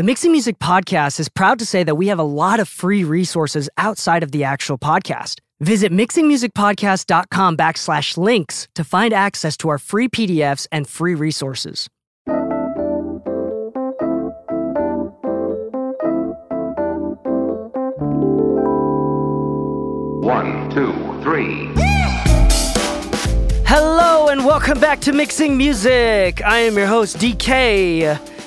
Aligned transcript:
The 0.00 0.04
Mixing 0.04 0.32
Music 0.32 0.58
podcast 0.58 1.20
is 1.20 1.28
proud 1.28 1.58
to 1.58 1.66
say 1.66 1.84
that 1.84 1.94
we 1.94 2.06
have 2.06 2.18
a 2.18 2.22
lot 2.22 2.58
of 2.58 2.70
free 2.70 3.04
resources 3.04 3.68
outside 3.76 4.22
of 4.22 4.32
the 4.32 4.44
actual 4.44 4.78
podcast. 4.78 5.40
Visit 5.60 5.92
mixingmusicpodcast.com 5.92 7.58
backslash 7.58 8.16
links 8.16 8.66
to 8.76 8.82
find 8.82 9.12
access 9.12 9.58
to 9.58 9.68
our 9.68 9.76
free 9.76 10.08
PDFs 10.08 10.66
and 10.72 10.88
free 10.88 11.14
resources. 11.14 11.86
One, 20.24 20.70
two, 20.70 20.94
three. 21.22 21.68
Hello 23.66 24.28
and 24.28 24.46
welcome 24.46 24.80
back 24.80 25.00
to 25.00 25.12
Mixing 25.12 25.58
Music. 25.58 26.42
I 26.42 26.60
am 26.60 26.78
your 26.78 26.86
host, 26.86 27.18
DK. 27.18 28.39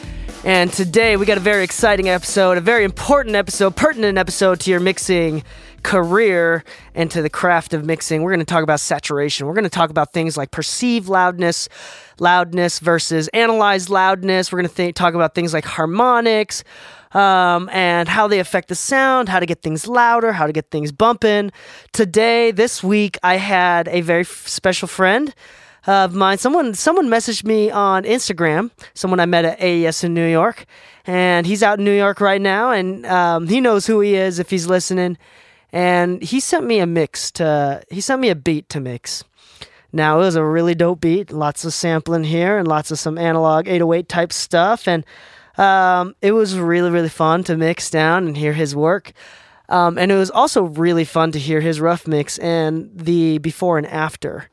And 0.45 0.73
today 0.73 1.15
we 1.15 1.25
got 1.25 1.37
a 1.37 1.41
very 1.41 1.63
exciting 1.63 2.09
episode, 2.09 2.57
a 2.57 2.61
very 2.61 2.83
important 2.83 3.37
episode, 3.37 3.77
pertinent 3.77 4.17
episode 4.17 4.59
to 4.61 4.71
your 4.71 4.81
mixing 4.81 5.41
career 5.83 6.65
and 6.93 7.09
to 7.11 7.21
the 7.21 7.29
craft 7.29 7.73
of 7.73 7.85
mixing. 7.85 8.23
We're 8.23 8.31
going 8.31 8.41
to 8.41 8.45
talk 8.45 8.61
about 8.61 8.81
saturation. 8.81 9.47
We're 9.47 9.53
going 9.53 9.63
to 9.63 9.69
talk 9.69 9.89
about 9.89 10.11
things 10.11 10.35
like 10.35 10.51
perceived 10.51 11.07
loudness, 11.07 11.69
loudness 12.19 12.79
versus 12.79 13.29
analyzed 13.29 13.89
loudness. 13.89 14.51
We're 14.51 14.59
going 14.59 14.69
to 14.69 14.75
th- 14.75 14.95
talk 14.95 15.13
about 15.13 15.33
things 15.33 15.53
like 15.53 15.63
harmonics. 15.63 16.65
Um, 17.13 17.69
and 17.71 18.09
how 18.09 18.27
they 18.27 18.39
affect 18.39 18.69
the 18.69 18.75
sound, 18.75 19.29
how 19.29 19.39
to 19.39 19.45
get 19.45 19.61
things 19.61 19.87
louder, 19.87 20.33
how 20.33 20.47
to 20.47 20.51
get 20.51 20.71
things 20.71 20.91
bumping. 20.91 21.51
Today, 21.91 22.49
this 22.49 22.83
week, 22.83 23.19
I 23.21 23.35
had 23.35 23.87
a 23.89 24.01
very 24.01 24.21
f- 24.21 24.47
special 24.47 24.87
friend 24.87 25.31
of 25.85 26.13
mine. 26.13 26.37
Someone 26.37 26.73
someone 26.73 27.07
messaged 27.07 27.43
me 27.43 27.69
on 27.69 28.03
Instagram. 28.03 28.71
Someone 28.93 29.19
I 29.19 29.25
met 29.25 29.45
at 29.45 29.61
AES 29.61 30.03
in 30.03 30.13
New 30.13 30.27
York, 30.27 30.65
and 31.05 31.45
he's 31.45 31.63
out 31.63 31.79
in 31.79 31.85
New 31.85 31.95
York 31.95 32.21
right 32.21 32.41
now, 32.41 32.71
and 32.71 33.05
um, 33.05 33.47
he 33.47 33.61
knows 33.61 33.85
who 33.85 33.99
he 33.99 34.15
is 34.15 34.39
if 34.39 34.49
he's 34.49 34.67
listening. 34.67 35.17
And 35.71 36.21
he 36.21 36.39
sent 36.39 36.65
me 36.65 36.79
a 36.79 36.85
mix 36.85 37.31
to. 37.31 37.83
He 37.89 38.01
sent 38.01 38.21
me 38.21 38.29
a 38.29 38.35
beat 38.35 38.69
to 38.69 38.79
mix. 38.79 39.23
Now 39.91 40.17
it 40.17 40.25
was 40.25 40.35
a 40.35 40.43
really 40.43 40.73
dope 40.73 41.01
beat, 41.01 41.31
lots 41.31 41.65
of 41.65 41.73
sampling 41.73 42.23
here 42.23 42.57
and 42.57 42.67
lots 42.67 42.89
of 42.89 42.97
some 42.97 43.17
analog 43.17 43.67
808 43.67 44.09
type 44.09 44.33
stuff, 44.33 44.87
and 44.87 45.05
um, 45.57 46.15
it 46.21 46.31
was 46.31 46.57
really 46.57 46.89
really 46.89 47.09
fun 47.09 47.43
to 47.45 47.57
mix 47.57 47.89
down 47.89 48.25
and 48.25 48.37
hear 48.37 48.53
his 48.53 48.75
work. 48.75 49.11
Um, 49.69 49.97
and 49.97 50.11
it 50.11 50.15
was 50.15 50.29
also 50.29 50.63
really 50.63 51.05
fun 51.05 51.31
to 51.31 51.39
hear 51.39 51.61
his 51.61 51.79
rough 51.79 52.05
mix 52.05 52.37
and 52.39 52.91
the 52.93 53.37
before 53.37 53.77
and 53.77 53.87
after. 53.87 54.49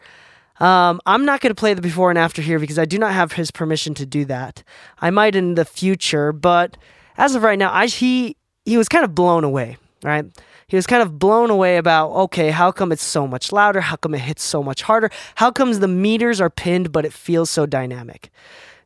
Um, 0.61 1.01
I'm 1.07 1.25
not 1.25 1.41
going 1.41 1.51
to 1.51 1.59
play 1.59 1.73
the 1.73 1.81
before 1.81 2.11
and 2.11 2.19
after 2.19 2.43
here 2.43 2.59
because 2.59 2.79
I 2.79 2.85
do 2.85 2.99
not 2.99 3.13
have 3.13 3.33
his 3.33 3.51
permission 3.51 3.95
to 3.95 4.07
do 4.07 4.27
that. 4.27 4.63
I 5.01 5.11
might 5.11 5.35
in 5.35 5.55
the 5.55 5.65
future, 5.65 6.33
but 6.33 6.77
as 7.17 7.35
of 7.35 7.43
right 7.43 7.59
now, 7.59 7.73
I, 7.73 7.87
he 7.87 8.37
he 8.65 8.77
was 8.77 8.89
kind 8.89 9.05
of 9.05 9.15
blown 9.15 9.45
away. 9.45 9.79
Right, 10.03 10.25
he 10.67 10.77
was 10.77 10.87
kind 10.87 11.03
of 11.03 11.19
blown 11.19 11.51
away 11.51 11.77
about 11.77 12.11
okay, 12.13 12.51
how 12.51 12.73
come 12.73 12.93
it's 12.93 13.03
so 13.03 13.27
much 13.27 13.53
louder? 13.53 13.81
How 13.81 13.97
come 13.97 14.15
it 14.15 14.21
hits 14.21 14.43
so 14.43 14.63
much 14.63 14.83
harder? 14.83 15.11
How 15.35 15.51
comes 15.51 15.81
the 15.81 15.89
meters 15.89 16.41
are 16.41 16.51
pinned 16.51 16.93
but 16.93 17.05
it 17.05 17.13
feels 17.13 17.51
so 17.51 17.67
dynamic? 17.67 18.31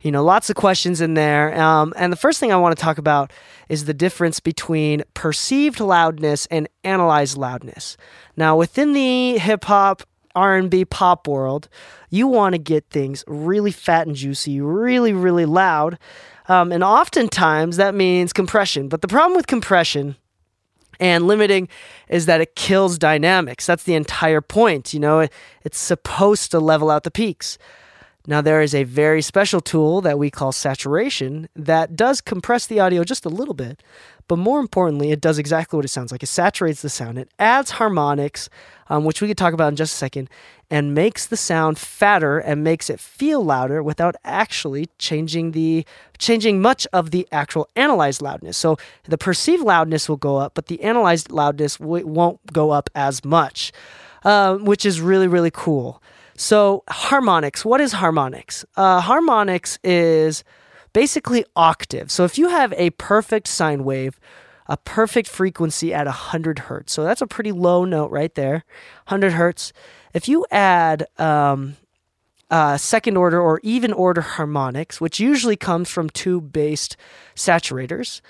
You 0.01 0.13
know, 0.13 0.23
lots 0.23 0.51
of 0.51 0.57
questions 0.57 1.01
in 1.01 1.15
there. 1.15 1.59
Um, 1.59 1.95
and 1.97 2.13
the 2.13 2.17
first 2.17 2.39
thing 2.39 2.53
I 2.53 2.57
want 2.57 2.77
to 2.77 2.83
talk 2.83 2.99
about 2.99 3.33
is 3.71 3.87
the 3.87 3.95
difference 3.95 4.39
between 4.39 5.03
perceived 5.15 5.81
loudness 5.81 6.47
and 6.51 6.69
analyzed 6.85 7.39
loudness. 7.39 7.97
Now, 8.37 8.55
within 8.55 8.93
the 8.93 9.39
hip 9.39 9.65
hop 9.65 10.03
R&B 10.35 10.85
pop 10.87 11.27
world, 11.29 11.69
you 12.11 12.27
want 12.27 12.55
to 12.55 12.59
get 12.59 12.89
things 12.91 13.25
really 13.27 13.71
fat 13.71 14.07
and 14.07 14.17
juicy, 14.17 14.61
really 14.61 15.13
really 15.13 15.47
loud. 15.47 15.99
Um, 16.49 16.73
and 16.73 16.85
oftentimes 16.85 17.77
that 17.79 17.95
means 17.95 18.33
compression. 18.33 18.89
But 18.89 19.01
the 19.01 19.09
problem 19.09 19.35
with 19.37 19.47
compression 19.47 20.17
and 21.01 21.27
limiting 21.27 21.69
is 22.09 22.27
that 22.27 22.41
it 22.41 22.55
kills 22.55 22.99
dynamics. 22.99 23.67
That's 23.67 23.85
the 23.85 23.95
entire 23.95 24.41
point. 24.41 24.93
You 24.95 25.01
know, 25.01 25.21
it, 25.21 25.33
it's 25.65 25.79
supposed 25.79 26.51
to 26.51 26.61
level 26.61 26.91
out 26.91 27.05
the 27.05 27.11
peaks. 27.11 27.59
Now, 28.27 28.41
there 28.41 28.63
is 28.63 28.75
a 28.75 28.85
very 28.85 29.21
special 29.21 29.61
tool 29.61 30.01
that 30.01 30.19
we 30.19 30.31
call 30.31 30.51
saturation 30.51 31.49
that 31.55 31.95
does 31.95 32.23
compress 32.23 32.67
the 32.67 32.81
audio 32.81 33.05
just 33.05 33.27
a 33.27 33.29
little 33.29 33.53
bit, 33.53 33.83
but 34.29 34.37
more 34.37 34.61
importantly, 34.61 35.11
it 35.11 35.21
does 35.21 35.39
exactly 35.39 35.77
what 35.77 35.85
it 35.85 35.89
sounds 35.89 36.11
like. 36.11 36.23
It 36.23 36.29
saturates 36.29 36.81
the 36.81 36.89
sound, 36.89 37.19
it 37.19 37.29
adds 37.39 37.73
harmonics, 37.73 38.49
um, 38.89 39.05
which 39.05 39.21
we 39.21 39.29
could 39.29 39.39
talk 39.39 39.55
about 39.55 39.69
in 39.69 39.77
just 39.77 39.95
a 39.95 39.97
second, 39.97 40.29
and 40.71 40.95
makes 40.95 41.27
the 41.27 41.37
sound 41.37 41.79
fatter 41.79 42.39
and 42.39 42.65
makes 42.65 42.89
it 42.89 43.01
feel 43.01 43.45
louder 43.45 43.83
without 43.83 44.17
actually 44.25 44.89
changing 44.99 45.53
the 45.53 45.85
changing 46.19 46.61
much 46.63 46.87
of 46.93 47.11
the 47.11 47.29
actual 47.33 47.69
analyzed 47.77 48.23
loudness. 48.23 48.57
So 48.57 48.77
the 49.05 49.19
perceived 49.19 49.63
loudness 49.63 50.09
will 50.09 50.17
go 50.17 50.37
up, 50.37 50.55
but 50.55 50.67
the 50.67 50.83
analyzed 50.83 51.31
loudness 51.31 51.77
w- 51.77 52.07
won't 52.07 52.53
go 52.53 52.71
up 52.71 52.91
as 52.95 53.25
much, 53.25 53.73
uh, 54.25 54.57
which 54.57 54.87
is 54.87 55.01
really 55.01 55.29
really 55.29 55.51
cool. 55.53 56.03
So, 56.37 56.83
harmonics. 56.89 57.65
What 57.65 57.81
is 57.81 57.93
harmonics? 57.93 58.65
Uh, 58.77 59.01
harmonics 59.01 59.79
is 59.85 60.43
basically 60.93 61.45
octave. 61.55 62.11
So, 62.11 62.25
if 62.25 62.39
you 62.39 62.49
have 62.49 62.73
a 62.77 62.91
perfect 62.91 63.47
sine 63.47 63.85
wave, 63.85 64.19
a 64.67 64.77
perfect 64.77 65.29
frequency 65.29 65.93
at 65.93 66.07
100 66.07 66.61
hertz, 66.61 66.93
so 66.93 67.05
that's 67.05 67.23
a 67.23 67.27
pretty 67.27 67.53
low 67.53 67.85
note 67.85 68.11
right 68.11 68.35
there, 68.35 68.65
100 69.07 69.33
hertz. 69.33 69.73
If 70.13 70.29
you 70.29 70.47
add 70.51 71.07
um, 71.19 71.77
uh, 72.51 72.77
second 72.77 73.17
order 73.17 73.41
or 73.41 73.61
even 73.63 73.93
order 73.93 74.21
harmonics, 74.21 75.01
which 75.01 75.19
usually 75.19 75.57
comes 75.57 75.91
from 75.91 76.09
tube 76.11 76.53
based 76.53 76.97
saturators, 77.35 78.21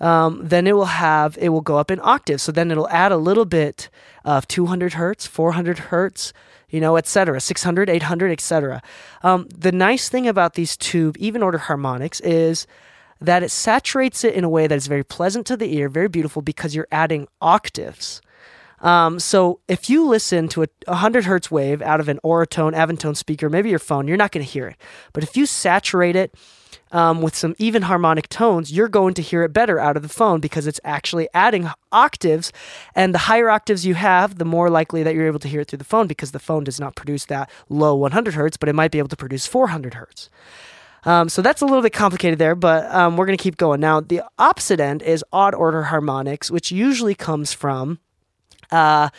um, 0.00 0.40
then 0.42 0.66
it 0.66 0.72
will 0.72 0.86
have 0.86 1.38
it 1.40 1.50
will 1.50 1.60
go 1.60 1.78
up 1.78 1.90
in 1.90 2.00
octaves. 2.02 2.42
So 2.42 2.52
then 2.52 2.70
it'll 2.70 2.88
add 2.88 3.12
a 3.12 3.16
little 3.16 3.44
bit 3.44 3.90
of 4.24 4.48
200 4.48 4.94
hertz, 4.94 5.26
400 5.26 5.78
hertz, 5.78 6.32
you 6.68 6.80
know, 6.80 6.96
etc. 6.96 7.40
600, 7.40 7.88
800, 7.88 8.32
etc. 8.32 8.82
Um, 9.22 9.48
the 9.54 9.72
nice 9.72 10.08
thing 10.08 10.26
about 10.26 10.54
these 10.54 10.76
tube 10.76 11.16
even 11.18 11.42
order 11.42 11.58
harmonics 11.58 12.20
is 12.20 12.66
that 13.24 13.42
it 13.42 13.50
saturates 13.50 14.24
it 14.24 14.34
in 14.34 14.44
a 14.44 14.48
way 14.48 14.66
that 14.66 14.76
is 14.76 14.86
very 14.86 15.04
pleasant 15.04 15.46
to 15.46 15.56
the 15.56 15.74
ear, 15.76 15.88
very 15.88 16.08
beautiful 16.08 16.42
because 16.42 16.74
you're 16.74 16.88
adding 16.92 17.26
octaves. 17.40 18.20
Um, 18.80 19.18
so 19.18 19.60
if 19.66 19.88
you 19.88 20.06
listen 20.06 20.46
to 20.48 20.62
a 20.62 20.68
100 20.86 21.24
hertz 21.24 21.50
wave 21.50 21.80
out 21.80 22.00
of 22.00 22.08
an 22.08 22.20
Auratone, 22.22 22.74
Avantone 22.74 23.16
speaker, 23.16 23.48
maybe 23.48 23.70
your 23.70 23.78
phone, 23.78 24.06
you're 24.06 24.18
not 24.18 24.30
going 24.30 24.44
to 24.44 24.50
hear 24.50 24.68
it. 24.68 24.76
But 25.14 25.22
if 25.22 25.38
you 25.38 25.46
saturate 25.46 26.16
it 26.16 26.34
um, 26.92 27.22
with 27.22 27.34
some 27.34 27.54
even 27.58 27.82
harmonic 27.82 28.28
tones, 28.28 28.70
you're 28.70 28.88
going 28.88 29.14
to 29.14 29.22
hear 29.22 29.42
it 29.42 29.54
better 29.54 29.78
out 29.78 29.96
of 29.96 30.02
the 30.02 30.08
phone 30.10 30.38
because 30.38 30.66
it's 30.66 30.80
actually 30.84 31.28
adding 31.32 31.70
octaves. 31.92 32.52
And 32.94 33.14
the 33.14 33.18
higher 33.20 33.48
octaves 33.48 33.86
you 33.86 33.94
have, 33.94 34.36
the 34.36 34.44
more 34.44 34.68
likely 34.68 35.02
that 35.02 35.14
you're 35.14 35.26
able 35.26 35.38
to 35.40 35.48
hear 35.48 35.62
it 35.62 35.68
through 35.68 35.78
the 35.78 35.84
phone 35.84 36.06
because 36.06 36.32
the 36.32 36.38
phone 36.38 36.64
does 36.64 36.78
not 36.78 36.94
produce 36.94 37.24
that 37.26 37.50
low 37.70 37.94
100 37.94 38.34
hertz, 38.34 38.58
but 38.58 38.68
it 38.68 38.74
might 38.74 38.90
be 38.90 38.98
able 38.98 39.08
to 39.08 39.16
produce 39.16 39.46
400 39.46 39.94
hertz. 39.94 40.28
Um, 41.04 41.28
so 41.28 41.42
that's 41.42 41.60
a 41.60 41.66
little 41.66 41.82
bit 41.82 41.92
complicated 41.92 42.38
there, 42.38 42.54
but 42.54 42.90
um, 42.94 43.16
we're 43.16 43.26
going 43.26 43.36
to 43.36 43.42
keep 43.42 43.56
going. 43.56 43.80
Now, 43.80 44.00
the 44.00 44.22
opposite 44.38 44.80
end 44.80 45.02
is 45.02 45.24
odd 45.32 45.54
order 45.54 45.84
harmonics, 45.84 46.50
which 46.50 46.72
usually 46.72 47.14
comes 47.14 47.52
from 47.52 47.98
uh, 48.70 49.10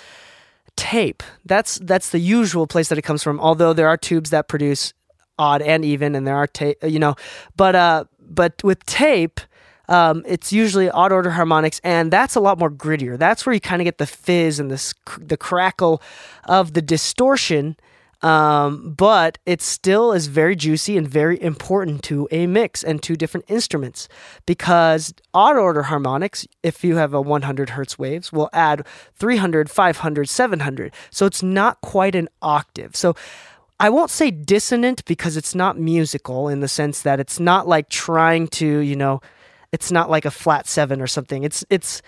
tape. 0.75 1.23
That's 1.45 1.77
that's 1.79 2.09
the 2.09 2.19
usual 2.19 2.67
place 2.67 2.89
that 2.89 2.97
it 2.97 3.03
comes 3.03 3.23
from. 3.23 3.39
Although 3.39 3.73
there 3.73 3.87
are 3.87 3.97
tubes 3.97 4.31
that 4.31 4.47
produce 4.47 4.93
odd 5.37 5.61
and 5.61 5.85
even, 5.85 6.15
and 6.15 6.25
there 6.25 6.35
are 6.35 6.47
tape, 6.47 6.77
you 6.83 6.99
know, 6.99 7.15
but 7.55 7.75
uh, 7.75 8.05
but 8.19 8.63
with 8.63 8.85
tape. 8.85 9.39
Um, 9.87 10.23
it's 10.25 10.51
usually 10.51 10.89
odd 10.89 11.11
order 11.11 11.29
harmonics, 11.29 11.79
and 11.83 12.09
that's 12.09 12.33
a 12.33 12.39
lot 12.39 12.57
more 12.57 12.71
grittier. 12.71 13.19
That's 13.19 13.45
where 13.45 13.53
you 13.53 13.59
kind 13.59 13.83
of 13.83 13.85
get 13.85 13.99
the 13.99 14.07
fizz 14.07 14.59
and 14.59 14.71
the 14.71 14.93
the 15.19 15.37
crackle 15.37 16.01
of 16.45 16.73
the 16.73 16.81
distortion 16.81 17.77
um, 18.21 18.93
but 18.97 19.37
it 19.45 19.61
still 19.61 20.11
is 20.11 20.27
very 20.27 20.55
juicy 20.55 20.97
and 20.97 21.07
very 21.07 21.41
important 21.41 22.03
to 22.03 22.27
a 22.31 22.47
mix 22.47 22.83
and 22.83 23.01
to 23.03 23.15
different 23.15 23.45
instruments 23.49 24.07
because 24.45 25.13
odd 25.33 25.57
order 25.57 25.83
harmonics, 25.83 26.47
if 26.63 26.83
you 26.83 26.95
have 26.95 27.13
a 27.13 27.21
100 27.21 27.71
hertz 27.71 27.99
waves, 27.99 28.31
will 28.31 28.49
add 28.53 28.85
300, 29.15 29.69
500, 29.69 30.29
700. 30.29 30.93
So 31.11 31.25
it's 31.25 31.43
not 31.43 31.81
quite 31.81 32.15
an 32.15 32.29
octave. 32.41 32.95
So 32.95 33.15
I 33.79 33.89
won't 33.89 34.09
say 34.09 34.31
dissonant 34.31 35.03
because 35.05 35.35
it's 35.35 35.53
not 35.53 35.77
musical 35.77 36.47
in 36.47 36.61
the 36.61 36.67
sense 36.67 37.01
that 37.01 37.19
it's 37.19 37.39
not 37.39 37.67
like 37.67 37.89
trying 37.89 38.47
to, 38.49 38.79
you 38.79 38.95
know, 38.95 39.21
it's 39.71 39.91
not 39.91 40.09
like 40.09 40.23
a 40.23 40.31
flat 40.31 40.67
seven 40.67 41.01
or 41.01 41.07
something. 41.07 41.43
It's 41.43 41.65
it's 41.69 42.01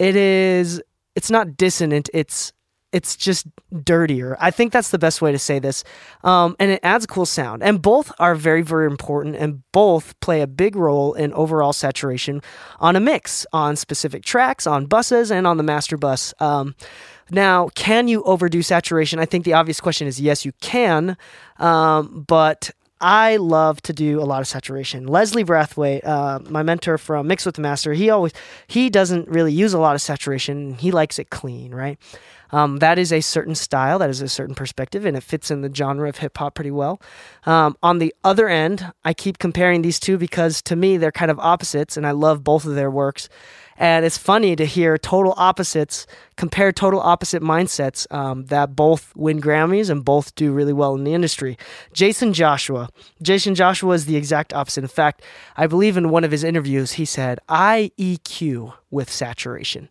it 0.00 0.16
is 0.16 0.82
it's 1.14 1.30
not 1.30 1.56
dissonant. 1.56 2.10
It's 2.12 2.52
it's 2.94 3.16
just 3.16 3.46
dirtier. 3.82 4.36
I 4.38 4.52
think 4.52 4.72
that's 4.72 4.90
the 4.90 4.98
best 4.98 5.20
way 5.20 5.32
to 5.32 5.38
say 5.38 5.58
this. 5.58 5.82
Um, 6.22 6.54
and 6.60 6.70
it 6.70 6.80
adds 6.84 7.04
a 7.04 7.08
cool 7.08 7.26
sound. 7.26 7.64
And 7.64 7.82
both 7.82 8.12
are 8.20 8.36
very, 8.36 8.62
very 8.62 8.86
important 8.86 9.34
and 9.34 9.62
both 9.72 10.18
play 10.20 10.40
a 10.40 10.46
big 10.46 10.76
role 10.76 11.12
in 11.14 11.32
overall 11.32 11.72
saturation 11.72 12.40
on 12.78 12.94
a 12.94 13.00
mix, 13.00 13.46
on 13.52 13.74
specific 13.74 14.24
tracks, 14.24 14.64
on 14.64 14.86
buses, 14.86 15.32
and 15.32 15.44
on 15.44 15.56
the 15.56 15.64
master 15.64 15.96
bus. 15.96 16.32
Um, 16.38 16.76
now, 17.30 17.68
can 17.74 18.06
you 18.06 18.22
overdo 18.22 18.62
saturation? 18.62 19.18
I 19.18 19.26
think 19.26 19.44
the 19.44 19.54
obvious 19.54 19.80
question 19.80 20.06
is 20.06 20.20
yes, 20.20 20.44
you 20.44 20.52
can. 20.60 21.16
Um, 21.58 22.24
but 22.28 22.70
I 23.04 23.36
love 23.36 23.82
to 23.82 23.92
do 23.92 24.18
a 24.18 24.24
lot 24.24 24.40
of 24.40 24.46
saturation. 24.46 25.06
Leslie 25.06 25.44
Brathwaite, 25.44 26.06
uh, 26.06 26.38
my 26.48 26.62
mentor 26.62 26.96
from 26.96 27.26
Mix 27.26 27.44
with 27.44 27.56
the 27.56 27.60
Master, 27.60 27.92
he 27.92 28.08
always 28.08 28.32
he 28.66 28.88
doesn't 28.88 29.28
really 29.28 29.52
use 29.52 29.74
a 29.74 29.78
lot 29.78 29.94
of 29.94 30.00
saturation. 30.00 30.72
He 30.72 30.90
likes 30.90 31.18
it 31.18 31.28
clean, 31.28 31.74
right? 31.74 31.98
Um, 32.50 32.78
that 32.78 32.98
is 32.98 33.12
a 33.12 33.20
certain 33.20 33.54
style, 33.54 33.98
that 33.98 34.08
is 34.08 34.22
a 34.22 34.28
certain 34.28 34.54
perspective, 34.54 35.04
and 35.04 35.18
it 35.18 35.22
fits 35.22 35.50
in 35.50 35.60
the 35.60 35.74
genre 35.74 36.08
of 36.08 36.16
hip 36.16 36.38
hop 36.38 36.54
pretty 36.54 36.70
well. 36.70 36.98
Um, 37.44 37.76
on 37.82 37.98
the 37.98 38.14
other 38.24 38.48
end, 38.48 38.90
I 39.04 39.12
keep 39.12 39.36
comparing 39.38 39.82
these 39.82 40.00
two 40.00 40.16
because 40.16 40.62
to 40.62 40.74
me 40.74 40.96
they're 40.96 41.12
kind 41.12 41.30
of 41.30 41.38
opposites, 41.38 41.98
and 41.98 42.06
I 42.06 42.12
love 42.12 42.42
both 42.42 42.64
of 42.64 42.74
their 42.74 42.90
works. 42.90 43.28
And 43.76 44.04
it's 44.04 44.18
funny 44.18 44.54
to 44.56 44.64
hear 44.64 44.96
total 44.98 45.34
opposites 45.36 46.06
compare 46.36 46.72
total 46.72 47.00
opposite 47.00 47.42
mindsets 47.42 48.12
um, 48.12 48.46
that 48.46 48.74
both 48.74 49.14
win 49.16 49.40
Grammys 49.40 49.90
and 49.90 50.04
both 50.04 50.34
do 50.34 50.52
really 50.52 50.72
well 50.72 50.94
in 50.94 51.04
the 51.04 51.14
industry. 51.14 51.56
Jaycen 51.92 52.32
Joshua. 52.32 52.88
Jaycen 53.22 53.54
Joshua 53.54 53.94
is 53.94 54.06
the 54.06 54.16
exact 54.16 54.52
opposite. 54.52 54.84
In 54.84 54.88
fact, 54.88 55.22
I 55.56 55.66
believe 55.66 55.96
in 55.96 56.10
one 56.10 56.24
of 56.24 56.30
his 56.30 56.44
interviews, 56.44 56.92
he 56.92 57.04
said, 57.04 57.38
I 57.48 57.92
EQ 57.98 58.74
with 58.90 59.10
saturation. 59.10 59.88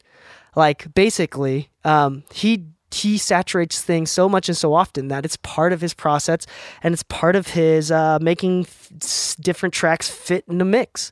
Like 0.55 0.93
basically, 0.93 1.69
um, 1.83 2.23
he 2.31 2.65
he 2.93 3.17
saturates 3.17 3.81
things 3.81 4.11
so 4.11 4.29
much 4.29 4.47
and 4.47 4.55
so 4.57 4.73
often 4.73 5.07
that 5.07 5.25
it's 5.25 5.37
part 5.37 5.73
of 5.73 5.81
his 5.81 5.95
process 5.95 6.45
and 6.83 6.93
it's 6.93 7.01
part 7.01 7.35
of 7.35 7.47
his 7.47 7.91
uh, 7.91 8.19
making 8.21 8.61
f- 8.61 9.35
different 9.39 9.73
tracks 9.73 10.09
fit 10.09 10.45
in 10.47 10.59
the 10.59 10.65
mix. 10.65 11.11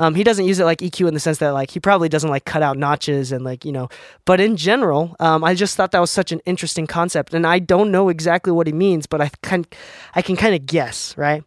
Um, 0.00 0.14
he 0.14 0.24
doesn't 0.24 0.46
use 0.46 0.58
it 0.58 0.64
like 0.64 0.78
EQ 0.78 1.06
in 1.06 1.14
the 1.14 1.20
sense 1.20 1.38
that 1.38 1.50
like 1.50 1.70
he 1.70 1.78
probably 1.78 2.08
doesn't 2.08 2.30
like 2.30 2.44
cut 2.44 2.62
out 2.62 2.76
notches 2.76 3.30
and 3.30 3.44
like 3.44 3.64
you 3.64 3.70
know, 3.70 3.88
but 4.24 4.40
in 4.40 4.56
general, 4.56 5.14
um, 5.20 5.44
I 5.44 5.54
just 5.54 5.76
thought 5.76 5.92
that 5.92 6.00
was 6.00 6.10
such 6.10 6.32
an 6.32 6.40
interesting 6.46 6.86
concept, 6.86 7.34
and 7.34 7.46
I 7.46 7.58
don't 7.58 7.92
know 7.92 8.08
exactly 8.08 8.52
what 8.52 8.66
he 8.66 8.72
means, 8.72 9.06
but 9.06 9.20
I 9.20 9.30
can 9.42 9.66
I 10.14 10.22
can 10.22 10.36
kind 10.36 10.54
of 10.54 10.66
guess 10.66 11.16
right. 11.16 11.44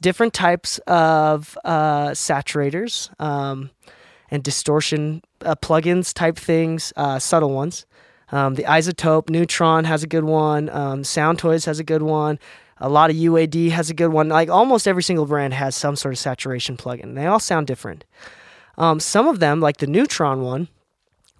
Different 0.00 0.34
types 0.34 0.78
of 0.86 1.56
uh, 1.64 2.10
saturators. 2.10 3.08
Um, 3.20 3.70
and 4.30 4.42
distortion 4.42 5.22
uh, 5.40 5.54
plugins 5.54 6.12
type 6.12 6.36
things, 6.36 6.92
uh, 6.96 7.18
subtle 7.18 7.50
ones. 7.50 7.86
Um, 8.30 8.54
the 8.54 8.64
iZotope 8.64 9.30
Neutron 9.30 9.84
has 9.84 10.02
a 10.02 10.06
good 10.06 10.24
one. 10.24 10.68
Um, 10.68 11.02
Soundtoys 11.02 11.64
has 11.64 11.78
a 11.78 11.84
good 11.84 12.02
one. 12.02 12.38
A 12.80 12.88
lot 12.88 13.10
of 13.10 13.16
UAD 13.16 13.70
has 13.70 13.90
a 13.90 13.94
good 13.94 14.08
one. 14.08 14.28
Like 14.28 14.48
almost 14.48 14.86
every 14.86 15.02
single 15.02 15.26
brand 15.26 15.54
has 15.54 15.74
some 15.74 15.96
sort 15.96 16.14
of 16.14 16.18
saturation 16.18 16.76
plugin. 16.76 17.14
They 17.14 17.26
all 17.26 17.40
sound 17.40 17.66
different. 17.66 18.04
Um, 18.76 19.00
some 19.00 19.26
of 19.26 19.40
them, 19.40 19.60
like 19.60 19.78
the 19.78 19.86
Neutron 19.86 20.42
one, 20.42 20.68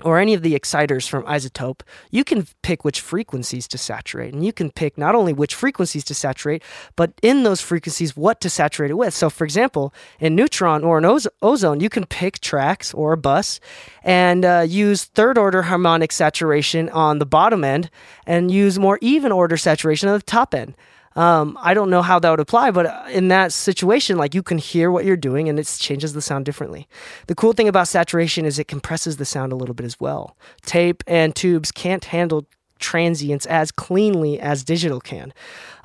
or 0.05 0.19
any 0.19 0.33
of 0.33 0.43
the 0.43 0.55
exciters 0.55 1.09
from 1.09 1.25
iZotope, 1.25 1.81
you 2.11 2.23
can 2.23 2.47
pick 2.63 2.85
which 2.85 3.01
frequencies 3.01 3.67
to 3.69 3.77
saturate. 3.77 4.33
And 4.33 4.45
you 4.45 4.53
can 4.53 4.71
pick 4.71 4.97
not 4.97 5.15
only 5.15 5.33
which 5.33 5.55
frequencies 5.55 6.05
to 6.05 6.15
saturate, 6.15 6.63
but 6.95 7.13
in 7.21 7.43
those 7.43 7.61
frequencies, 7.61 8.17
what 8.17 8.41
to 8.43 8.51
saturate 8.51 8.93
it 8.93 8.95
with. 8.95 9.13
So, 9.13 9.29
for 9.29 9.45
example, 9.45 9.93
in 10.21 10.37
Neutron 10.37 10.85
or 10.85 10.99
in 10.99 11.21
Ozone, 11.43 11.81
you 11.81 11.89
can 11.89 12.07
pick 12.07 12.39
tracks 12.39 12.95
or 12.95 13.13
a 13.13 13.17
bus 13.17 13.59
and 14.05 14.45
uh, 14.45 14.65
use 14.67 15.05
third 15.05 15.37
order 15.37 15.63
harmonic 15.63 16.13
saturation 16.13 16.89
on 16.91 17.19
the 17.19 17.27
bottom 17.27 17.65
end 17.65 17.91
and 18.25 18.51
use 18.51 18.79
more 18.79 18.99
even 19.01 19.33
order 19.33 19.57
saturation 19.57 20.09
on 20.09 20.17
the 20.17 20.25
top 20.25 20.55
end. 20.55 20.75
Um, 21.19 21.59
I 21.61 21.75
don't 21.75 21.91
know 21.91 22.01
how 22.01 22.21
that 22.21 22.31
would 22.31 22.39
apply, 22.39 22.71
but 22.71 23.11
in 23.11 23.27
that 23.27 23.53
situation, 23.53 24.17
like 24.17 24.37
you 24.37 24.43
can 24.43 24.57
hear 24.57 24.89
what 24.89 25.05
you're 25.05 25.17
doing 25.17 25.49
and 25.49 25.59
it 25.59 25.67
changes 25.81 26.13
the 26.13 26.23
sound 26.23 26.45
differently. 26.45 26.87
The 27.27 27.35
cool 27.35 27.53
thing 27.53 27.67
about 27.67 27.89
saturation 27.89 28.45
is 28.45 28.61
it 28.61 28.69
compresses 28.69 29.17
the 29.17 29.25
sound 29.25 29.51
a 29.51 29.57
little 29.57 29.75
bit 29.75 29.85
as 29.85 29.99
well. 29.99 30.37
Tape 30.65 31.03
and 31.09 31.35
tubes 31.35 31.73
can't 31.73 32.05
handle 32.05 32.47
transients 32.79 33.47
as 33.47 33.73
cleanly 33.73 34.39
as 34.39 34.63
digital 34.63 35.01
can. 35.01 35.35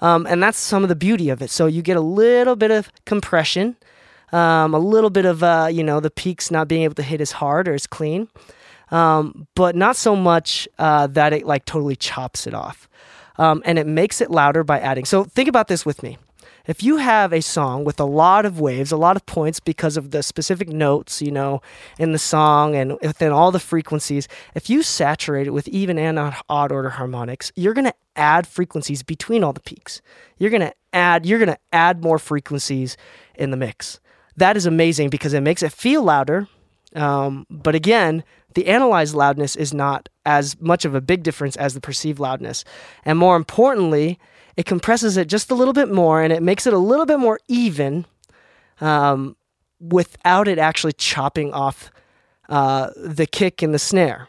Um, 0.01 0.27
and 0.27 0.43
that's 0.43 0.59
some 0.59 0.83
of 0.83 0.89
the 0.89 0.95
beauty 0.95 1.29
of 1.29 1.41
it. 1.41 1.49
So 1.49 1.65
you 1.65 1.81
get 1.81 1.97
a 1.97 2.01
little 2.01 2.55
bit 2.55 2.69
of 2.69 2.91
compression, 3.05 3.75
um, 4.33 4.75
a 4.75 4.79
little 4.79 5.09
bit 5.09 5.25
of, 5.25 5.41
uh, 5.41 5.67
you 5.71 5.83
know, 5.83 5.99
the 5.99 6.11
peaks 6.11 6.51
not 6.51 6.67
being 6.67 6.83
able 6.83 6.93
to 6.93 7.01
hit 7.01 7.21
as 7.21 7.31
hard 7.31 7.67
or 7.67 7.73
as 7.73 7.87
clean, 7.87 8.27
um, 8.91 9.47
but 9.55 9.75
not 9.75 9.95
so 9.95 10.15
much 10.15 10.67
uh, 10.77 11.07
that 11.07 11.33
it 11.33 11.47
like 11.47 11.65
totally 11.65 11.95
chops 11.95 12.45
it 12.45 12.53
off 12.53 12.87
um, 13.37 13.61
and 13.65 13.79
it 13.79 13.87
makes 13.87 14.21
it 14.21 14.31
louder 14.31 14.63
by 14.63 14.79
adding. 14.79 15.05
So 15.05 15.23
think 15.23 15.49
about 15.49 15.67
this 15.67 15.85
with 15.85 16.03
me. 16.03 16.17
If 16.65 16.81
you 16.81 16.95
have 16.95 17.33
a 17.33 17.41
song 17.41 17.83
with 17.83 17.99
a 17.99 18.05
lot 18.05 18.45
of 18.45 18.57
waves, 18.57 18.93
a 18.93 18.97
lot 18.97 19.17
of 19.17 19.25
points 19.25 19.59
because 19.59 19.97
of 19.97 20.11
the 20.11 20.23
specific 20.23 20.69
notes, 20.69 21.21
you 21.21 21.31
know, 21.31 21.61
in 21.99 22.13
the 22.13 22.19
song 22.19 22.73
and 22.73 22.97
within 23.01 23.33
all 23.33 23.51
the 23.51 23.59
frequencies, 23.59 24.29
if 24.55 24.69
you 24.69 24.81
saturate 24.81 25.47
it 25.47 25.49
with 25.49 25.67
even 25.67 25.99
and 25.99 26.17
odd 26.17 26.71
order 26.71 26.91
harmonics, 26.91 27.51
you're 27.57 27.73
going 27.73 27.83
to 27.83 27.93
add 28.15 28.47
frequencies 28.47 29.03
between 29.03 29.43
all 29.43 29.51
the 29.51 29.59
peaks. 29.59 30.01
You're 30.37 30.51
going 30.51 30.61
to 30.61 30.73
add 30.93 31.25
you're 31.25 31.39
going 31.39 31.49
to 31.49 31.59
add 31.73 32.01
more 32.01 32.19
frequencies 32.19 32.95
in 33.35 33.51
the 33.51 33.57
mix. 33.57 33.99
That 34.37 34.55
is 34.55 34.65
amazing 34.65 35.09
because 35.09 35.33
it 35.33 35.41
makes 35.41 35.63
it 35.63 35.73
feel 35.73 36.01
louder. 36.01 36.47
Um, 36.95 37.45
but 37.49 37.75
again, 37.75 38.23
the 38.55 38.67
analyzed 38.67 39.15
loudness 39.15 39.55
is 39.55 39.73
not 39.73 40.09
as 40.25 40.59
much 40.61 40.85
of 40.85 40.93
a 40.95 41.01
big 41.01 41.23
difference 41.23 41.55
as 41.55 41.73
the 41.73 41.81
perceived 41.81 42.19
loudness. 42.19 42.63
And 43.03 43.17
more 43.17 43.35
importantly, 43.35 44.19
it 44.55 44.65
compresses 44.65 45.17
it 45.17 45.27
just 45.27 45.49
a 45.49 45.55
little 45.55 45.73
bit 45.73 45.91
more 45.91 46.21
and 46.21 46.31
it 46.31 46.43
makes 46.43 46.67
it 46.67 46.73
a 46.73 46.77
little 46.77 47.05
bit 47.05 47.19
more 47.19 47.39
even 47.47 48.05
um, 48.79 49.35
without 49.79 50.47
it 50.47 50.59
actually 50.59 50.93
chopping 50.93 51.51
off 51.53 51.91
uh, 52.49 52.91
the 52.95 53.25
kick 53.25 53.61
and 53.61 53.73
the 53.73 53.79
snare. 53.79 54.27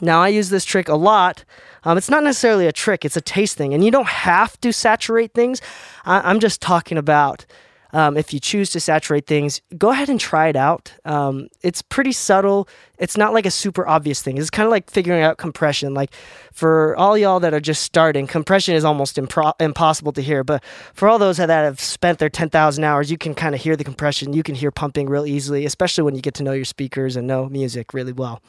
Now, 0.00 0.20
I 0.22 0.28
use 0.28 0.50
this 0.50 0.64
trick 0.64 0.88
a 0.88 0.96
lot. 0.96 1.44
Um, 1.84 1.96
it's 1.96 2.10
not 2.10 2.24
necessarily 2.24 2.66
a 2.66 2.72
trick, 2.72 3.04
it's 3.04 3.16
a 3.16 3.20
taste 3.20 3.56
thing. 3.56 3.74
And 3.74 3.84
you 3.84 3.90
don't 3.90 4.08
have 4.08 4.60
to 4.60 4.72
saturate 4.72 5.34
things. 5.34 5.60
I- 6.04 6.28
I'm 6.28 6.40
just 6.40 6.60
talking 6.60 6.98
about 6.98 7.46
um, 7.94 8.16
if 8.16 8.34
you 8.34 8.40
choose 8.40 8.70
to 8.70 8.80
saturate 8.80 9.28
things, 9.28 9.62
go 9.78 9.90
ahead 9.90 10.08
and 10.08 10.18
try 10.18 10.48
it 10.48 10.56
out. 10.56 10.92
Um, 11.04 11.46
it's 11.62 11.80
pretty 11.80 12.10
subtle. 12.10 12.68
It's 12.98 13.16
not 13.16 13.32
like 13.32 13.46
a 13.46 13.52
super 13.52 13.86
obvious 13.86 14.20
thing. 14.20 14.36
It's 14.36 14.50
kind 14.50 14.66
of 14.66 14.72
like 14.72 14.90
figuring 14.90 15.22
out 15.22 15.38
compression. 15.38 15.94
Like 15.94 16.12
for 16.52 16.96
all 16.96 17.16
y'all 17.16 17.38
that 17.38 17.54
are 17.54 17.60
just 17.60 17.84
starting, 17.84 18.26
compression 18.26 18.74
is 18.74 18.84
almost 18.84 19.16
impro- 19.16 19.54
impossible 19.60 20.12
to 20.14 20.22
hear. 20.22 20.42
But 20.42 20.64
for 20.92 21.08
all 21.08 21.20
those 21.20 21.36
that 21.36 21.48
have 21.48 21.78
spent 21.78 22.18
their 22.18 22.28
10,000 22.28 22.82
hours, 22.82 23.12
you 23.12 23.16
can 23.16 23.32
kind 23.32 23.54
of 23.54 23.60
hear 23.60 23.76
the 23.76 23.84
compression. 23.84 24.32
You 24.32 24.42
can 24.42 24.56
hear 24.56 24.72
pumping 24.72 25.08
real 25.08 25.24
easily, 25.24 25.64
especially 25.64 26.02
when 26.02 26.16
you 26.16 26.20
get 26.20 26.34
to 26.34 26.42
know 26.42 26.52
your 26.52 26.64
speakers 26.64 27.14
and 27.14 27.28
know 27.28 27.48
music 27.48 27.94
really 27.94 28.12
well. 28.12 28.42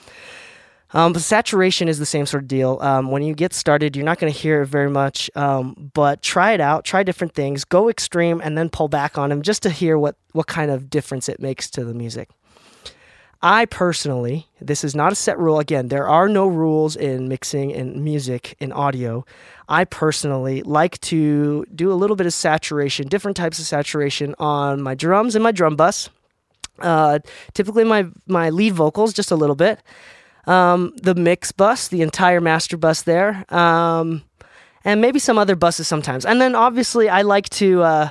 Um, 0.96 1.12
but 1.12 1.22
saturation 1.22 1.90
is 1.90 2.00
the 2.00 2.06
same 2.06 2.26
sort 2.26 2.44
of 2.44 2.48
deal. 2.48 2.78
Um, 2.80 3.12
when 3.12 3.22
you 3.22 3.36
get 3.36 3.54
started, 3.54 3.98
you're 3.98 4.06
not 4.06 4.18
going 4.18 4.32
to 4.32 4.40
hear 4.40 4.62
it 4.62 4.68
very 4.68 4.90
much, 4.90 5.30
um, 5.36 5.92
but 5.94 6.22
try 6.22 6.54
it 6.54 6.62
out, 6.62 6.86
try 6.86 7.04
different 7.04 7.34
things, 7.34 7.66
go 7.66 7.90
extreme, 7.90 8.40
and 8.42 8.58
then 8.58 8.70
pull 8.70 8.88
back 8.88 9.18
on 9.18 9.30
them 9.30 9.42
just 9.42 9.62
to 9.64 9.70
hear 9.70 9.98
what, 9.98 10.16
what 10.32 10.48
kind 10.48 10.72
of 10.72 10.90
difference 10.90 11.28
it 11.28 11.42
makes 11.42 11.70
to 11.72 11.84
the 11.84 11.94
music. 11.94 12.30
I 13.42 13.66
personally, 13.66 14.48
this 14.62 14.86
is 14.86 14.96
not 14.96 15.12
a 15.12 15.16
set 15.16 15.38
rule. 15.38 15.60
Again, 15.60 15.90
there 15.90 16.08
are 16.08 16.30
no 16.30 16.48
rules 16.48 16.96
in 16.96 17.28
mixing 17.28 17.74
and 17.74 18.02
music 18.02 18.56
in 18.62 18.72
audio. 18.72 19.26
I 19.68 19.84
personally 19.84 20.64
like 20.64 21.00
to 21.02 21.66
do 21.76 21.92
a 21.92 21.94
little 21.94 22.16
bit 22.16 22.26
of 22.26 22.34
saturation, 22.34 23.10
different 23.10 23.36
types 23.36 23.60
of 23.60 23.66
saturation 23.66 24.34
on 24.40 24.82
my 24.82 24.96
drums 24.96 25.36
and 25.36 25.44
my 25.44 25.52
drum 25.52 25.76
bus. 25.76 26.10
Uh, 26.80 27.20
typically, 27.54 27.84
my 27.84 28.08
my 28.28 28.50
lead 28.50 28.74
vocals 28.74 29.14
just 29.14 29.32
a 29.32 29.36
little 29.36 29.56
bit, 29.56 29.80
um, 30.48 30.94
the 31.02 31.16
mix 31.16 31.52
bus, 31.52 31.88
the 31.88 32.02
entire 32.02 32.42
master 32.42 32.78
bus 32.78 33.02
there, 33.04 33.46
um, 33.54 34.24
and 34.84 35.02
maybe 35.02 35.20
some 35.20 35.38
other 35.38 35.56
buses 35.56 35.88
sometimes. 35.88 36.26
And 36.26 36.40
then 36.40 36.56
obviously, 36.56 37.10
I 37.10 37.24
like 37.24 37.50
to. 37.52 37.84
Uh, 37.84 38.10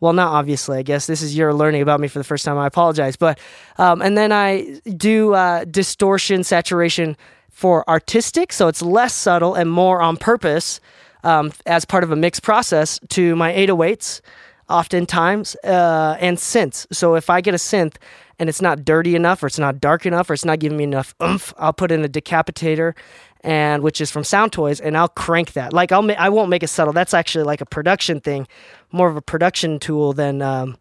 well, 0.00 0.12
not 0.12 0.32
obviously. 0.32 0.78
I 0.78 0.82
guess 0.82 1.06
this 1.06 1.22
is 1.22 1.36
your 1.36 1.54
learning 1.54 1.80
about 1.80 2.00
me 2.00 2.08
for 2.08 2.18
the 2.18 2.24
first 2.24 2.44
time. 2.44 2.58
I 2.58 2.66
apologize, 2.66 3.16
but 3.16 3.38
um, 3.78 4.02
and 4.02 4.18
then 4.18 4.32
I 4.32 4.80
do 4.96 5.34
uh, 5.34 5.64
distortion 5.64 6.44
saturation 6.44 7.16
for 7.50 7.88
artistic, 7.88 8.52
so 8.52 8.68
it's 8.68 8.82
less 8.82 9.14
subtle 9.14 9.54
and 9.54 9.70
more 9.70 10.02
on 10.02 10.16
purpose 10.16 10.80
um, 11.22 11.52
as 11.66 11.84
part 11.84 12.04
of 12.04 12.10
a 12.10 12.16
mix 12.16 12.38
process 12.38 13.00
to 13.08 13.34
my 13.36 13.52
808s 13.52 14.20
oftentimes 14.68 15.56
uh, 15.64 16.16
and 16.20 16.38
synths. 16.38 16.86
So 16.92 17.14
if 17.14 17.30
I 17.30 17.40
get 17.40 17.54
a 17.54 17.58
synth 17.58 17.96
and 18.38 18.48
it's 18.48 18.62
not 18.62 18.84
dirty 18.84 19.14
enough 19.14 19.42
or 19.42 19.46
it's 19.46 19.58
not 19.58 19.80
dark 19.80 20.06
enough 20.06 20.30
or 20.30 20.34
it's 20.34 20.44
not 20.44 20.58
giving 20.58 20.78
me 20.78 20.84
enough 20.84 21.14
oomph, 21.22 21.52
I'll 21.58 21.72
put 21.72 21.90
in 21.90 22.04
a 22.04 22.08
decapitator 22.08 22.94
and 23.42 23.82
which 23.82 24.00
is 24.00 24.10
from 24.10 24.24
Sound 24.24 24.52
Toys 24.52 24.80
and 24.80 24.96
I'll 24.96 25.08
crank 25.08 25.52
that. 25.52 25.72
Like 25.72 25.92
I'll 25.92 26.02
ma- 26.02 26.14
I 26.18 26.30
won't 26.30 26.48
make 26.48 26.62
it 26.62 26.68
subtle. 26.68 26.92
That's 26.92 27.14
actually 27.14 27.44
like 27.44 27.60
a 27.60 27.66
production 27.66 28.20
thing, 28.20 28.48
more 28.90 29.08
of 29.08 29.16
a 29.16 29.22
production 29.22 29.78
tool 29.78 30.12
than 30.14 30.40
um, 30.40 30.78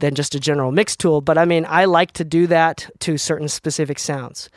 than 0.00 0.14
just 0.14 0.34
a 0.34 0.40
general 0.40 0.72
mix 0.72 0.96
tool. 0.96 1.20
But 1.20 1.38
I 1.38 1.44
mean, 1.44 1.64
I 1.68 1.84
like 1.84 2.12
to 2.12 2.24
do 2.24 2.48
that 2.48 2.90
to 3.00 3.16
certain 3.16 3.48
specific 3.48 3.98
sounds. 3.98 4.50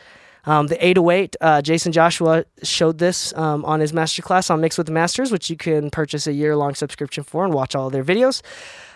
Um, 0.46 0.68
the 0.68 0.86
808, 0.86 1.36
uh, 1.42 1.62
Jaycen 1.62 1.92
Joshua 1.92 2.46
showed 2.62 3.00
this 3.00 3.34
um, 3.36 3.66
on 3.66 3.80
his 3.80 3.92
masterclass 3.92 4.52
on 4.52 4.62
Mix 4.62 4.78
with 4.78 4.88
the 4.88 4.94
Masters, 4.94 5.32
which 5.32 5.50
you 5.50 5.58
can 5.58 5.90
purchase 5.90 6.28
a 6.28 6.34
year 6.34 6.56
long 6.56 6.76
subscription 6.76 7.24
for 7.24 7.46
and 7.46 7.54
watch 7.54 7.76
all 7.76 7.90
their 7.90 8.04
videos. 8.04 8.42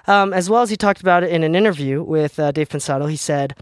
Um, 0.07 0.33
as 0.33 0.49
well 0.49 0.61
as 0.61 0.69
he 0.69 0.77
talked 0.77 1.01
about 1.01 1.23
it 1.23 1.31
in 1.31 1.43
an 1.43 1.55
interview 1.55 2.01
with 2.03 2.39
uh, 2.39 2.51
Dave 2.51 2.69
Pensado. 2.69 3.09
He 3.09 3.15
said, 3.15 3.55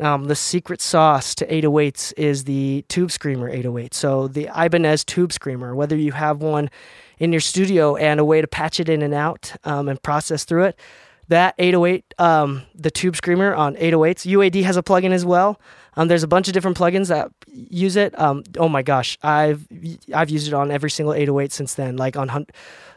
um, 0.00 0.26
the 0.26 0.36
secret 0.36 0.80
sauce 0.80 1.34
to 1.36 1.46
808s 1.46 2.12
is 2.16 2.44
the 2.44 2.84
Tube 2.88 3.10
Screamer 3.10 3.48
808. 3.48 3.94
So 3.94 4.28
the 4.28 4.48
Ibanez 4.54 5.04
Tube 5.04 5.32
Screamer, 5.32 5.74
whether 5.74 5.96
you 5.96 6.12
have 6.12 6.40
one 6.40 6.70
in 7.18 7.32
your 7.32 7.40
studio 7.40 7.96
and 7.96 8.20
a 8.20 8.24
way 8.24 8.40
to 8.40 8.46
patch 8.46 8.78
it 8.78 8.88
in 8.88 9.02
and 9.02 9.12
out 9.12 9.54
um, 9.64 9.88
and 9.88 10.00
process 10.00 10.44
through 10.44 10.64
it, 10.64 10.78
that 11.28 11.54
808, 11.58 12.14
um, 12.18 12.62
the 12.74 12.90
Tube 12.90 13.16
Screamer 13.16 13.54
on 13.54 13.74
808s, 13.76 14.24
UAD 14.26 14.62
has 14.62 14.76
a 14.76 14.82
plugin 14.82 15.10
as 15.10 15.24
well. 15.24 15.60
Um, 15.98 16.06
there's 16.06 16.22
a 16.22 16.28
bunch 16.28 16.46
of 16.46 16.54
different 16.54 16.76
plugins 16.76 17.08
that 17.08 17.28
use 17.48 17.96
it. 17.96 18.18
Um, 18.20 18.44
oh 18.56 18.68
my 18.68 18.82
gosh, 18.82 19.18
I've 19.24 19.66
I've 20.14 20.30
used 20.30 20.46
it 20.46 20.54
on 20.54 20.70
every 20.70 20.90
single 20.90 21.12
808 21.12 21.52
since 21.52 21.74
then, 21.74 21.96
like 21.96 22.16
on 22.16 22.46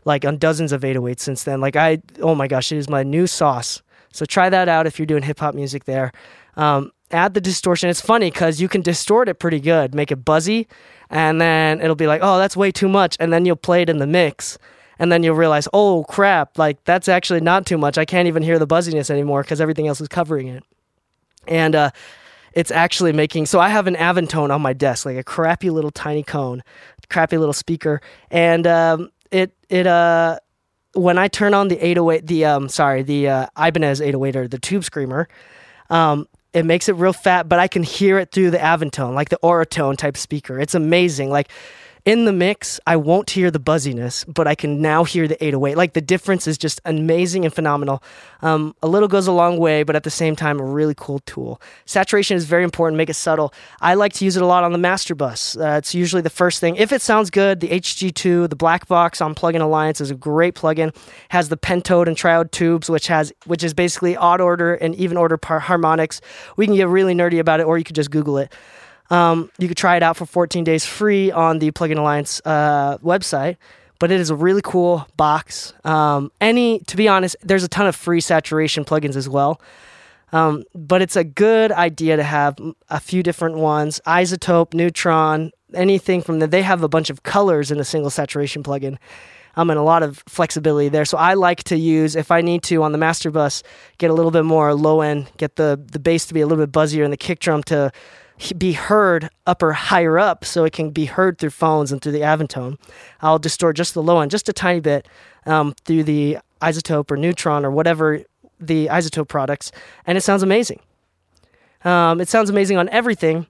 like 0.05 0.23
on 0.23 0.37
dozens 0.37 0.71
of 0.71 0.81
808s 0.81 1.19
since 1.19 1.43
then. 1.43 1.59
Like 1.59 1.75
I, 1.75 2.03
oh 2.21 2.35
my 2.35 2.47
gosh, 2.47 2.71
it 2.71 2.77
is 2.77 2.87
my 2.87 3.01
new 3.01 3.25
sauce. 3.25 3.81
So 4.13 4.23
try 4.23 4.49
that 4.49 4.69
out 4.69 4.85
if 4.85 4.99
you're 4.99 5.07
doing 5.07 5.23
hip 5.23 5.39
hop 5.39 5.55
music 5.55 5.85
there. 5.85 6.11
Um, 6.55 6.91
add 7.09 7.33
the 7.33 7.41
distortion. 7.41 7.89
It's 7.89 8.01
funny 8.01 8.29
because 8.29 8.61
you 8.61 8.67
can 8.67 8.81
distort 8.81 9.29
it 9.29 9.39
pretty 9.39 9.59
good, 9.59 9.95
make 9.95 10.11
it 10.11 10.23
buzzy, 10.23 10.67
and 11.09 11.41
then 11.41 11.81
it'll 11.81 11.95
be 11.95 12.07
like, 12.07 12.21
oh, 12.23 12.37
that's 12.37 12.55
way 12.55 12.71
too 12.71 12.87
much. 12.87 13.17
And 13.19 13.33
then 13.33 13.45
you'll 13.45 13.55
play 13.55 13.81
it 13.81 13.89
in 13.89 13.97
the 13.97 14.07
mix. 14.07 14.59
And 14.99 15.11
then 15.11 15.23
you'll 15.23 15.35
realize, 15.35 15.67
oh 15.73 16.03
crap, 16.03 16.59
like 16.59 16.83
that's 16.83 17.07
actually 17.07 17.41
not 17.41 17.65
too 17.65 17.79
much. 17.79 17.97
I 17.97 18.05
can't 18.05 18.27
even 18.27 18.43
hear 18.43 18.59
the 18.59 18.67
buzziness 18.67 19.09
anymore 19.09 19.41
because 19.41 19.59
everything 19.59 19.87
else 19.87 19.99
is 19.99 20.07
covering 20.07 20.49
it. 20.49 20.63
And 21.47 21.75
uh, 21.75 21.89
it's 22.53 22.71
actually 22.71 23.13
making, 23.13 23.45
so 23.45 23.59
I 23.59 23.69
have 23.69 23.87
an 23.87 23.95
Avantone 23.95 24.53
on 24.53 24.61
my 24.61 24.73
desk, 24.73 25.05
like 25.05 25.17
a 25.17 25.23
crappy 25.23 25.69
little 25.69 25.91
tiny 25.91 26.23
cone, 26.23 26.63
crappy 27.09 27.37
little 27.37 27.53
speaker. 27.53 28.01
And 28.29 28.67
um, 28.67 29.11
it, 29.31 29.55
it, 29.69 29.87
uh, 29.87 30.39
when 30.93 31.17
I 31.17 31.27
turn 31.27 31.53
on 31.53 31.69
the 31.69 31.77
808, 31.77 32.27
the, 32.27 32.45
um, 32.45 32.69
sorry, 32.69 33.03
the 33.03 33.29
uh, 33.29 33.45
Ibanez 33.57 34.01
808 34.01 34.35
or 34.35 34.47
the 34.47 34.59
Tube 34.59 34.83
Screamer, 34.83 35.29
um, 35.89 36.27
it 36.53 36.65
makes 36.65 36.89
it 36.89 36.93
real 36.93 37.13
fat, 37.13 37.47
but 37.47 37.59
I 37.59 37.67
can 37.67 37.83
hear 37.83 38.19
it 38.19 38.31
through 38.31 38.51
the 38.51 38.57
Avantone, 38.57 39.13
like 39.13 39.29
the 39.29 39.39
Auratone 39.41 39.97
type 39.97 40.17
speaker. 40.17 40.59
It's 40.59 40.75
amazing. 40.75 41.29
Like 41.29 41.49
in 42.03 42.25
the 42.25 42.31
mix, 42.31 42.79
I 42.87 42.95
won't 42.95 43.29
hear 43.29 43.51
the 43.51 43.59
buzziness, 43.59 44.23
but 44.25 44.47
I 44.47 44.55
can 44.55 44.81
now 44.81 45.03
hear 45.03 45.27
the 45.27 45.41
808. 45.43 45.77
Like 45.77 45.93
the 45.93 46.01
difference 46.01 46.47
is 46.47 46.57
just 46.57 46.81
amazing 46.85 47.45
and 47.45 47.53
phenomenal. 47.53 48.01
Um, 48.41 48.75
a 48.81 48.87
little 48.87 49.07
goes 49.07 49.27
a 49.27 49.31
long 49.31 49.57
way, 49.59 49.83
but 49.83 49.95
at 49.95 50.03
the 50.03 50.09
same 50.09 50.35
time, 50.35 50.59
a 50.59 50.63
really 50.63 50.95
cool 50.97 51.19
tool. 51.19 51.61
Saturation 51.85 52.35
is 52.35 52.45
very 52.45 52.63
important, 52.63 52.97
make 52.97 53.09
it 53.09 53.15
subtle. 53.15 53.53
I 53.81 53.93
like 53.93 54.13
to 54.13 54.25
use 54.25 54.35
it 54.35 54.41
a 54.41 54.47
lot 54.47 54.63
on 54.63 54.71
the 54.71 54.79
master 54.79 55.13
bus. 55.13 55.55
Uh, 55.55 55.75
it's 55.77 55.93
usually 55.93 56.23
the 56.23 56.31
first 56.31 56.59
thing. 56.59 56.75
If 56.75 56.91
it 56.91 57.01
sounds 57.01 57.29
good, 57.29 57.59
the 57.59 57.69
HG2, 57.69 58.49
the 58.49 58.55
black 58.55 58.87
box 58.87 59.21
on 59.21 59.35
Plugin 59.35 59.61
Alliance 59.61 60.01
is 60.01 60.09
a 60.09 60.15
great 60.15 60.55
plugin. 60.55 60.95
Has 61.29 61.49
the 61.49 61.57
pentode 61.57 62.07
and 62.07 62.17
triode 62.17 62.49
tubes, 62.51 62.89
which 62.89 63.07
has 63.07 63.31
which 63.45 63.63
is 63.63 63.73
basically 63.73 64.17
odd 64.17 64.41
order 64.41 64.73
and 64.73 64.95
even 64.95 65.17
order 65.17 65.37
par- 65.37 65.59
harmonics. 65.59 66.19
We 66.57 66.65
can 66.65 66.75
get 66.75 66.87
really 66.87 67.13
nerdy 67.13 67.39
about 67.39 67.59
it, 67.59 67.67
or 67.67 67.77
you 67.77 67.83
could 67.83 67.95
just 67.95 68.09
Google 68.09 68.39
it. 68.39 68.51
Um, 69.11 69.51
you 69.59 69.67
could 69.67 69.77
try 69.77 69.97
it 69.97 70.03
out 70.03 70.17
for 70.17 70.25
14 70.25 70.63
days 70.63 70.85
free 70.85 71.31
on 71.31 71.59
the 71.59 71.71
Plugin 71.71 71.97
Alliance 71.97 72.41
uh, 72.45 72.97
website. 72.99 73.57
But 73.99 74.09
it 74.09 74.19
is 74.19 74.31
a 74.31 74.35
really 74.35 74.63
cool 74.63 75.07
box. 75.15 75.73
Um, 75.83 76.31
any, 76.41 76.79
to 76.87 76.97
be 76.97 77.07
honest, 77.07 77.35
there's 77.43 77.63
a 77.63 77.67
ton 77.67 77.85
of 77.85 77.95
free 77.95 78.19
saturation 78.19 78.83
plugins 78.83 79.15
as 79.15 79.29
well. 79.29 79.61
Um, 80.31 80.63
but 80.73 81.03
it's 81.03 81.15
a 81.15 81.23
good 81.23 81.71
idea 81.71 82.15
to 82.15 82.23
have 82.23 82.57
a 82.89 82.99
few 82.99 83.21
different 83.21 83.57
ones 83.57 84.01
iZotope, 84.07 84.73
Neutron, 84.73 85.51
anything 85.75 86.23
from 86.23 86.39
that. 86.39 86.49
They 86.49 86.63
have 86.63 86.81
a 86.81 86.87
bunch 86.87 87.11
of 87.11 87.21
colors 87.21 87.69
in 87.69 87.79
a 87.79 87.83
single 87.83 88.09
saturation 88.09 88.63
plugin 88.63 88.97
um, 89.55 89.69
and 89.69 89.77
a 89.77 89.83
lot 89.83 90.03
of 90.03 90.23
flexibility 90.27 90.89
there. 90.89 91.05
So 91.05 91.17
I 91.17 91.33
like 91.35 91.63
to 91.65 91.77
use, 91.77 92.15
if 92.15 92.31
I 92.31 92.41
need 92.41 92.63
to, 92.63 92.81
on 92.83 92.93
the 92.93 92.97
master 92.97 93.29
bus, 93.29 93.61
get 93.97 94.09
a 94.09 94.13
little 94.13 94.31
bit 94.31 94.45
more 94.45 94.73
low 94.73 95.01
end, 95.01 95.29
get 95.37 95.57
the, 95.57 95.79
the 95.91 95.99
bass 95.99 96.25
to 96.27 96.33
be 96.33 96.41
a 96.41 96.47
little 96.47 96.65
bit 96.65 96.71
buzzier 96.71 97.03
and 97.03 97.13
the 97.13 97.17
kick 97.17 97.39
drum 97.39 97.61
to 97.63 97.91
be 98.57 98.73
heard 98.73 99.29
upper 99.45 99.73
higher 99.73 100.17
up 100.17 100.45
so 100.45 100.63
it 100.63 100.73
can 100.73 100.89
be 100.91 101.05
heard 101.05 101.37
through 101.37 101.51
phones 101.51 101.91
and 101.91 102.01
through 102.01 102.13
the 102.13 102.21
Avantone. 102.21 102.77
I'll 103.21 103.39
distort 103.39 103.75
just 103.75 103.93
the 103.93 104.03
low 104.03 104.19
end, 104.19 104.31
just 104.31 104.49
a 104.49 104.53
tiny 104.53 104.79
bit 104.79 105.07
um, 105.45 105.73
through 105.85 106.03
the 106.03 106.39
iZotope 106.61 107.11
or 107.11 107.17
Neutron 107.17 107.65
or 107.65 107.71
whatever 107.71 108.23
the 108.59 108.87
iZotope 108.87 109.27
products, 109.27 109.71
and 110.05 110.17
it 110.17 110.21
sounds 110.21 110.43
amazing. 110.43 110.79
Um, 111.83 112.21
it 112.21 112.29
sounds 112.29 112.49
amazing 112.49 112.77
on 112.77 112.89
everything, 112.89 113.47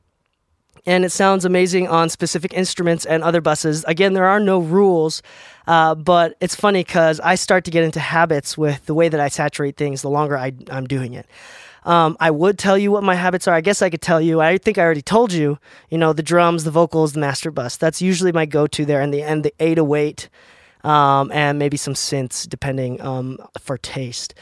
and 0.85 1.05
it 1.05 1.11
sounds 1.11 1.45
amazing 1.45 1.87
on 1.87 2.09
specific 2.09 2.53
instruments 2.53 3.05
and 3.05 3.23
other 3.23 3.41
buses. 3.41 3.83
Again, 3.85 4.13
there 4.13 4.27
are 4.27 4.39
no 4.39 4.59
rules, 4.59 5.21
uh, 5.67 5.95
but 5.95 6.35
it's 6.39 6.55
funny 6.55 6.83
because 6.83 7.19
I 7.19 7.35
start 7.35 7.65
to 7.65 7.71
get 7.71 7.83
into 7.83 7.99
habits 7.99 8.57
with 8.57 8.85
the 8.85 8.93
way 8.93 9.09
that 9.09 9.19
I 9.19 9.27
saturate 9.27 9.77
things 9.77 10.01
the 10.01 10.09
longer 10.09 10.37
I, 10.37 10.53
I'm 10.69 10.85
doing 10.85 11.13
it. 11.13 11.27
Um, 11.83 12.15
I 12.19 12.29
would 12.29 12.59
tell 12.59 12.77
you 12.77 12.91
what 12.91 13.03
my 13.03 13.15
habits 13.15 13.47
are. 13.47 13.55
I 13.55 13.61
guess 13.61 13.81
I 13.81 13.89
could 13.89 14.01
tell 14.01 14.21
you. 14.21 14.39
I 14.39 14.57
think 14.57 14.77
I 14.77 14.83
already 14.83 15.01
told 15.01 15.33
you. 15.33 15.57
You 15.89 15.97
know, 15.97 16.13
the 16.13 16.23
drums, 16.23 16.63
the 16.63 16.71
vocals, 16.71 17.13
the 17.13 17.19
master 17.19 17.51
bus. 17.51 17.77
That's 17.77 18.01
usually 18.01 18.31
my 18.31 18.45
go-to 18.45 18.85
there, 18.85 19.01
and 19.01 19.13
the 19.13 19.23
and 19.23 19.43
the 19.43 19.53
808, 19.59 20.29
um, 20.83 21.31
and 21.31 21.57
maybe 21.57 21.77
some 21.77 21.95
synths 21.95 22.47
depending 22.47 23.01
um, 23.01 23.39
for 23.59 23.77
taste. 23.77 24.35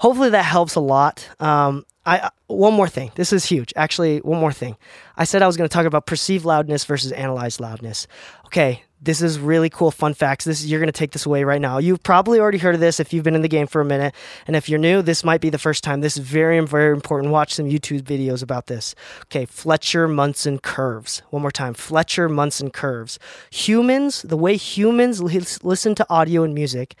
Hopefully 0.00 0.30
that 0.30 0.44
helps 0.44 0.76
a 0.76 0.80
lot. 0.80 1.28
Um, 1.40 1.84
I 2.08 2.18
uh, 2.20 2.30
one 2.46 2.72
more 2.72 2.88
thing. 2.88 3.12
This 3.16 3.34
is 3.34 3.44
huge. 3.44 3.72
Actually, 3.76 4.18
one 4.20 4.40
more 4.40 4.52
thing. 4.52 4.76
I 5.16 5.24
said 5.24 5.42
I 5.42 5.46
was 5.46 5.58
going 5.58 5.68
to 5.68 5.72
talk 5.72 5.84
about 5.84 6.06
perceived 6.06 6.46
loudness 6.46 6.86
versus 6.86 7.12
analyzed 7.12 7.60
loudness. 7.60 8.06
Okay, 8.46 8.82
this 9.00 9.22
is 9.22 9.38
really 9.38 9.70
cool 9.70 9.90
fun 9.90 10.14
facts. 10.14 10.44
This 10.44 10.64
you're 10.64 10.80
going 10.80 10.88
to 10.88 10.92
take 10.92 11.12
this 11.12 11.26
away 11.26 11.44
right 11.44 11.60
now. 11.60 11.78
You've 11.78 12.02
probably 12.02 12.40
already 12.40 12.58
heard 12.58 12.74
of 12.74 12.80
this 12.80 12.98
if 12.98 13.12
you've 13.12 13.24
been 13.24 13.34
in 13.34 13.42
the 13.42 13.48
game 13.48 13.66
for 13.66 13.80
a 13.80 13.84
minute, 13.84 14.14
and 14.46 14.56
if 14.56 14.68
you're 14.68 14.78
new, 14.78 15.02
this 15.02 15.24
might 15.24 15.40
be 15.40 15.50
the 15.50 15.58
first 15.58 15.84
time. 15.84 16.00
This 16.00 16.16
is 16.16 16.24
very 16.24 16.58
very 16.60 16.92
important. 16.92 17.32
Watch 17.32 17.54
some 17.54 17.66
YouTube 17.66 18.02
videos 18.02 18.42
about 18.42 18.66
this. 18.66 18.94
Okay, 19.24 19.44
Fletcher 19.44 20.08
Munson 20.08 20.58
curves. 20.58 21.22
One 21.30 21.42
more 21.42 21.52
time. 21.52 21.74
Fletcher 21.74 22.28
Munson 22.28 22.70
curves. 22.70 23.18
Humans, 23.50 24.22
the 24.22 24.36
way 24.36 24.56
humans 24.56 25.22
listen 25.22 25.94
to 25.94 26.06
audio 26.10 26.42
and 26.42 26.54
music 26.54 26.94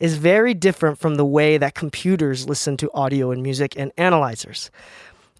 is 0.00 0.16
very 0.16 0.54
different 0.54 0.98
from 0.98 1.14
the 1.14 1.24
way 1.24 1.56
that 1.56 1.74
computers 1.74 2.48
listen 2.48 2.76
to 2.78 2.90
audio 2.92 3.30
and 3.30 3.42
music 3.42 3.74
and 3.76 3.92
analyzers. 3.96 4.70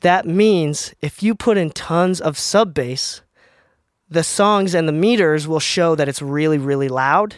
That 0.01 0.27
means 0.27 0.95
if 1.01 1.23
you 1.23 1.35
put 1.35 1.57
in 1.57 1.71
tons 1.71 2.21
of 2.21 2.39
sub 2.39 2.75
bass 2.75 3.23
the 4.09 4.25
songs 4.25 4.75
and 4.75 4.89
the 4.89 4.93
meters 4.93 5.49
will 5.49 5.61
show 5.61 5.95
that 5.95 6.09
it's 6.09 6.23
really, 6.23 6.59
really 6.59 6.89
loud. 6.89 7.37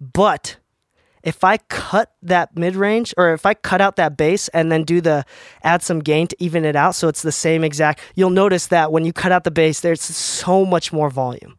But 0.00 0.56
if 1.26 1.42
I 1.42 1.56
cut 1.56 2.12
that 2.22 2.56
mid 2.56 2.76
range 2.76 3.12
or 3.16 3.32
if 3.32 3.44
I 3.44 3.54
cut 3.54 3.80
out 3.80 3.96
that 3.96 4.16
bass 4.16 4.48
and 4.48 4.70
then 4.70 4.84
do 4.84 5.00
the 5.00 5.24
add 5.64 5.82
some 5.82 5.98
gain 5.98 6.28
to 6.28 6.36
even 6.38 6.64
it 6.64 6.76
out 6.76 6.94
so 6.94 7.08
it's 7.08 7.22
the 7.22 7.32
same 7.32 7.64
exact, 7.64 8.00
you'll 8.14 8.30
notice 8.30 8.68
that 8.68 8.92
when 8.92 9.04
you 9.04 9.12
cut 9.12 9.32
out 9.32 9.44
the 9.44 9.50
bass, 9.50 9.80
there's 9.80 10.00
so 10.00 10.64
much 10.64 10.92
more 10.92 11.10
volume. 11.10 11.56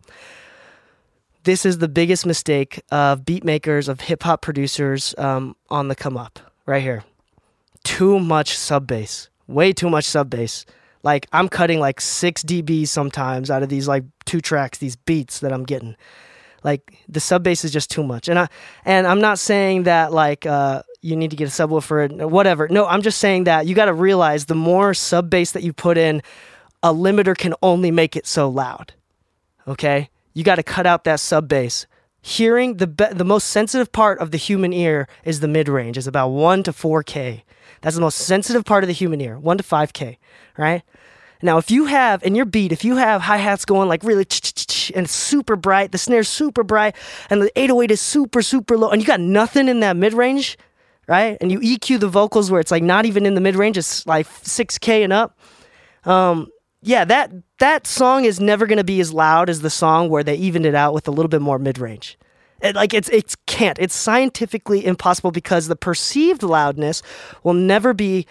This 1.44 1.66
is 1.66 1.80
the 1.80 1.90
biggest 1.90 2.26
mistake 2.26 2.82
of 2.92 3.26
beat 3.26 3.44
makers, 3.44 3.90
of 3.90 4.02
hip 4.02 4.24
hop 4.24 4.42
producers 4.42 5.14
um, 5.18 5.56
on 5.70 5.90
the 5.90 5.96
come 5.96 6.18
up 6.18 6.40
right 6.66 6.82
here. 6.82 7.04
Too 7.84 8.20
much 8.20 8.58
sub 8.58 8.88
bass, 8.88 9.30
way 9.48 9.74
too 9.74 9.90
much 9.90 10.06
sub 10.06 10.30
bass. 10.30 10.66
Like 11.08 11.26
I'm 11.32 11.48
cutting 11.48 11.80
like 11.80 12.02
six 12.02 12.44
dB 12.44 12.86
sometimes 12.86 13.50
out 13.50 13.64
of 13.64 13.70
these 13.70 13.88
like 13.88 14.04
two 14.26 14.42
tracks, 14.42 14.80
these 14.80 14.98
beats 14.98 15.40
that 15.40 15.54
I'm 15.54 15.64
getting. 15.64 15.96
Like 16.66 16.98
the 17.08 17.22
sub 17.22 17.44
bass 17.44 17.64
is 17.64 17.72
just 17.72 17.90
too 17.90 18.04
much, 18.04 18.28
and 18.28 18.38
I 18.38 18.50
and 18.84 19.08
I'm 19.08 19.22
not 19.22 19.40
saying 19.40 19.84
that 19.84 20.12
like 20.12 20.46
uh, 20.46 20.84
you 21.02 21.16
need 21.16 21.32
to 21.32 21.38
get 21.38 21.48
a 21.48 21.50
subwoofer 21.50 22.20
or 22.20 22.28
whatever. 22.28 22.68
No, 22.68 22.86
I'm 22.86 23.02
just 23.02 23.20
saying 23.20 23.46
that 23.46 23.68
you 23.68 23.74
got 23.74 23.86
to 23.86 23.94
realize 23.94 24.48
the 24.48 24.56
more 24.56 24.94
sub 24.94 25.30
bass 25.30 25.54
that 25.54 25.64
you 25.64 25.72
put 25.72 25.98
in, 25.98 26.22
a 26.84 26.94
limiter 26.94 27.38
can 27.38 27.54
only 27.62 27.90
make 27.90 28.18
it 28.18 28.28
so 28.28 28.50
loud. 28.50 28.94
Okay, 29.66 30.10
you 30.34 30.44
got 30.44 30.56
to 30.56 30.64
cut 30.64 30.86
out 30.86 31.06
that 31.06 31.22
sub 31.22 31.48
bass. 31.48 31.88
Hearing 32.22 32.78
the 32.78 32.88
be- 32.88 33.14
the 33.14 33.24
most 33.24 33.48
sensitive 33.48 33.94
part 33.94 34.20
of 34.20 34.32
the 34.32 34.38
human 34.38 34.74
ear 34.74 35.08
is 35.24 35.40
the 35.40 35.48
mid 35.48 35.70
range. 35.70 35.98
It's 35.98 36.06
about 36.06 36.32
one 36.32 36.64
to 36.64 36.74
four 36.74 37.02
k. 37.02 37.46
That's 37.88 37.96
the 37.96 38.02
most 38.02 38.18
sensitive 38.18 38.66
part 38.66 38.84
of 38.84 38.90
the 38.90 38.94
human 38.94 39.22
ear, 39.22 39.40
1 39.40 39.60
to 39.60 39.64
5K, 39.64 40.18
right? 40.58 40.84
Now, 41.42 41.58
if 41.58 41.72
you 41.72 41.86
have, 41.86 42.22
in 42.22 42.36
your 42.36 42.44
beat, 42.44 42.74
if 42.74 42.84
you 42.84 42.98
have 42.98 43.22
hi 43.22 43.38
hats 43.38 43.64
going 43.64 43.88
like 43.88 44.04
really 44.04 44.26
and 44.94 45.10
super 45.10 45.56
bright, 45.56 45.94
the 45.94 45.98
snare's 45.98 46.28
super 46.28 46.66
bright, 46.66 46.98
and 47.30 47.42
the 47.42 47.50
808 47.58 47.92
is 47.92 48.02
super, 48.02 48.42
super 48.42 48.78
low, 48.78 48.90
and 48.90 49.02
you 49.02 49.08
got 49.08 49.22
nothing 49.22 49.70
in 49.70 49.80
that 49.80 49.96
mid 49.96 50.14
range, 50.14 50.58
right? 51.08 51.38
And 51.40 51.50
you 51.50 51.62
EQ 51.62 52.02
the 52.02 52.10
vocals 52.10 52.52
where 52.52 52.60
it's 52.60 52.72
like 52.72 52.84
not 52.84 53.06
even 53.06 53.26
in 53.26 53.36
the 53.36 53.42
mid 53.42 53.56
range, 53.56 53.78
it's 53.78 54.06
like 54.06 54.28
6K 54.28 55.06
and 55.06 55.14
up. 55.14 55.40
Um, 56.04 56.48
yeah, 56.82 57.06
that 57.06 57.32
that 57.60 57.88
song 57.88 58.26
is 58.26 58.42
never 58.42 58.68
gonna 58.68 58.84
be 58.84 59.00
as 59.00 59.14
loud 59.14 59.50
as 59.50 59.62
the 59.62 59.70
song 59.70 60.10
where 60.10 60.26
they 60.26 60.36
evened 60.36 60.66
it 60.66 60.76
out 60.76 60.94
with 60.94 61.08
a 61.08 61.12
little 61.12 61.30
bit 61.30 61.42
more 61.42 61.58
mid 61.58 61.80
range. 61.80 62.18
It, 62.62 62.76
like 62.76 62.94
it's 62.94 63.10
it 63.10 63.36
can't. 63.46 63.78
It's 63.80 63.96
scientifically 63.96 64.86
impossible 64.86 65.32
because 65.32 65.68
the 65.68 65.76
perceived 65.76 66.44
loudness 66.44 67.02
will 67.44 67.54
never 67.54 67.94
be 67.94 68.26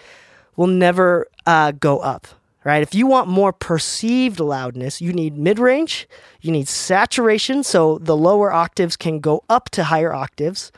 will 0.55 0.67
never 0.67 1.27
uh, 1.45 1.71
go 1.71 1.99
up. 1.99 2.27
Right? 2.63 2.81
If 2.81 2.93
you 2.93 3.07
want 3.07 3.29
more 3.29 3.53
perceived 3.53 4.41
loudness, 4.41 4.99
you 4.99 5.13
need 5.13 5.37
mid 5.37 5.57
range, 5.57 6.05
you 6.41 6.51
need 6.51 6.67
saturation, 6.67 7.63
so 7.63 7.97
the 7.99 8.17
lower 8.17 8.51
octaves 8.51 8.97
can 8.97 9.19
go 9.21 9.43
up 9.47 9.69
to 9.69 9.85
higher 9.85 10.13
octaves, 10.13 10.73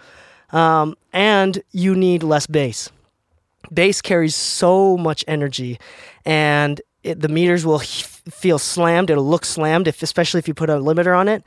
um, 0.52 0.96
and 1.12 1.64
you 1.72 1.96
need 1.96 2.22
less 2.22 2.46
bass. 2.46 2.92
Bass 3.74 4.04
carries 4.04 4.36
so 4.36 4.98
much 4.98 5.26
energy, 5.28 5.80
and 6.26 6.80
it, 7.04 7.20
the 7.20 7.30
meters 7.30 7.66
will 7.66 7.80
feel 7.80 8.60
slammed. 8.60 9.10
It'll 9.10 9.28
look 9.28 9.46
slammed, 9.46 9.88
if 9.88 10.04
especially 10.04 10.40
if 10.40 10.48
you 10.48 10.54
put 10.54 10.70
a 10.70 10.74
limiter 10.74 11.18
on 11.18 11.28
it 11.28 11.44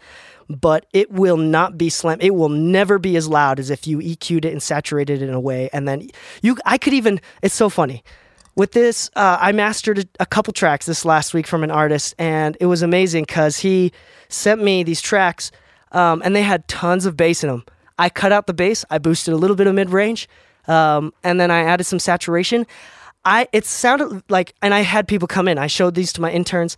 but 0.49 0.87
it 0.93 1.11
will 1.11 1.37
not 1.37 1.79
be 1.79 1.89
slammed. 1.89 2.23
It 2.23 2.35
will 2.35 2.49
never 2.49 2.99
be 2.99 3.17
as 3.17 3.29
loud 3.29 3.59
as 3.59 3.71
if 3.71 3.87
you 3.87 3.99
EQ'd 3.99 4.45
it 4.45 4.53
and 4.53 4.63
saturated 4.63 5.23
it 5.23 5.29
in 5.29 5.35
a 5.35 5.41
way. 5.41 5.71
And 5.73 5.87
then 5.87 6.09
you, 6.43 6.57
I 6.65 6.79
could 6.79 6.93
even. 6.93 7.21
It's 7.43 7.55
so 7.55 7.69
funny. 7.69 8.03
With 8.55 8.73
this, 8.73 9.11
uh, 9.17 9.39
I 9.41 9.53
mastered 9.53 10.01
a, 10.01 10.05
a 10.21 10.27
couple 10.27 10.53
tracks 10.53 10.85
this 10.85 11.05
last 11.05 11.33
week 11.33 11.47
from 11.47 11.65
an 11.65 11.71
artist, 11.71 12.15
and 12.19 12.57
it 12.61 12.67
was 12.67 12.83
amazing 12.83 13.25
because 13.25 13.59
he 13.59 13.93
sent 14.29 14.63
me 14.63 14.83
these 14.83 15.01
tracks, 15.01 15.51
um, 15.93 16.21
and 16.23 16.37
they 16.37 16.43
had 16.43 16.69
tons 16.69 17.07
of 17.07 17.17
bass 17.17 17.43
in 17.43 17.49
them. 17.49 17.65
I 17.99 18.11
cut 18.11 18.31
out 18.31 18.47
the 18.47 18.55
bass, 18.55 18.85
I 18.91 18.99
boosted 18.99 19.33
a 19.33 19.39
little 19.39 19.57
bit 19.57 19.67
of 19.67 19.75
mid 19.75 19.89
range, 19.89 20.29
um, 20.67 21.15
and 21.25 21.41
then 21.41 21.51
I 21.51 21.61
added 21.61 21.85
some 21.85 21.99
saturation. 21.99 22.67
I 23.25 23.49
it 23.53 23.65
sounded 23.65 24.23
like, 24.29 24.55
and 24.63 24.75
I 24.75 24.81
had 24.81 25.09
people 25.09 25.29
come 25.29 25.49
in. 25.49 25.59
I 25.59 25.67
showed 25.67 25.95
these 25.95 26.13
to 26.15 26.21
my 26.21 26.31
interns, 26.31 26.77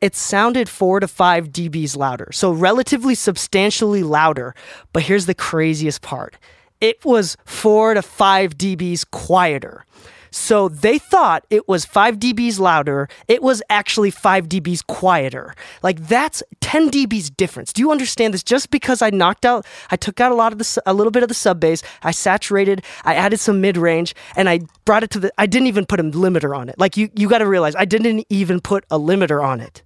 it 0.00 0.14
sounded 0.14 0.68
four 0.68 1.00
to 1.00 1.08
five 1.08 1.50
dBs 1.50 1.96
louder. 1.96 2.28
So 2.32 2.52
relatively 2.52 3.14
substantially 3.14 4.02
louder. 4.02 4.54
But 4.92 5.04
here's 5.04 5.26
the 5.26 5.34
craziest 5.34 6.02
part 6.02 6.36
it 6.80 7.04
was 7.04 7.36
four 7.44 7.94
to 7.94 8.02
five 8.02 8.58
dBs 8.58 9.10
quieter. 9.10 9.86
So 10.34 10.68
they 10.68 10.98
thought 10.98 11.46
it 11.48 11.68
was 11.68 11.84
5 11.84 12.18
dBs 12.18 12.58
louder. 12.58 13.08
It 13.28 13.42
was 13.42 13.62
actually 13.70 14.10
5 14.10 14.48
dBs 14.48 14.86
quieter. 14.86 15.54
Like 15.82 16.08
that's 16.08 16.42
10 16.60 16.90
dBs 16.90 17.34
difference. 17.36 17.72
Do 17.72 17.82
you 17.82 17.90
understand 17.90 18.34
this? 18.34 18.42
Just 18.42 18.70
because 18.70 19.00
I 19.00 19.10
knocked 19.10 19.46
out, 19.46 19.64
I 19.90 19.96
took 19.96 20.20
out 20.20 20.32
a 20.32 20.34
lot 20.34 20.52
of 20.52 20.58
the, 20.58 20.82
a 20.86 20.94
little 20.94 21.12
bit 21.12 21.22
of 21.22 21.28
the 21.28 21.34
sub 21.34 21.60
bass, 21.60 21.82
I 22.02 22.10
saturated, 22.10 22.82
I 23.04 23.14
added 23.14 23.38
some 23.38 23.60
mid 23.60 23.76
range, 23.76 24.14
and 24.36 24.48
I 24.48 24.60
brought 24.84 25.04
it 25.04 25.10
to 25.10 25.20
the, 25.20 25.32
I 25.38 25.46
didn't 25.46 25.68
even 25.68 25.86
put 25.86 26.00
a 26.00 26.02
limiter 26.02 26.56
on 26.56 26.68
it. 26.68 26.78
Like 26.78 26.96
you, 26.96 27.10
you 27.14 27.28
got 27.28 27.38
to 27.38 27.46
realize 27.46 27.74
I 27.76 27.84
didn't 27.84 28.26
even 28.28 28.60
put 28.60 28.84
a 28.90 28.98
limiter 28.98 29.42
on 29.42 29.60
it 29.60 29.82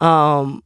um, 0.00 0.62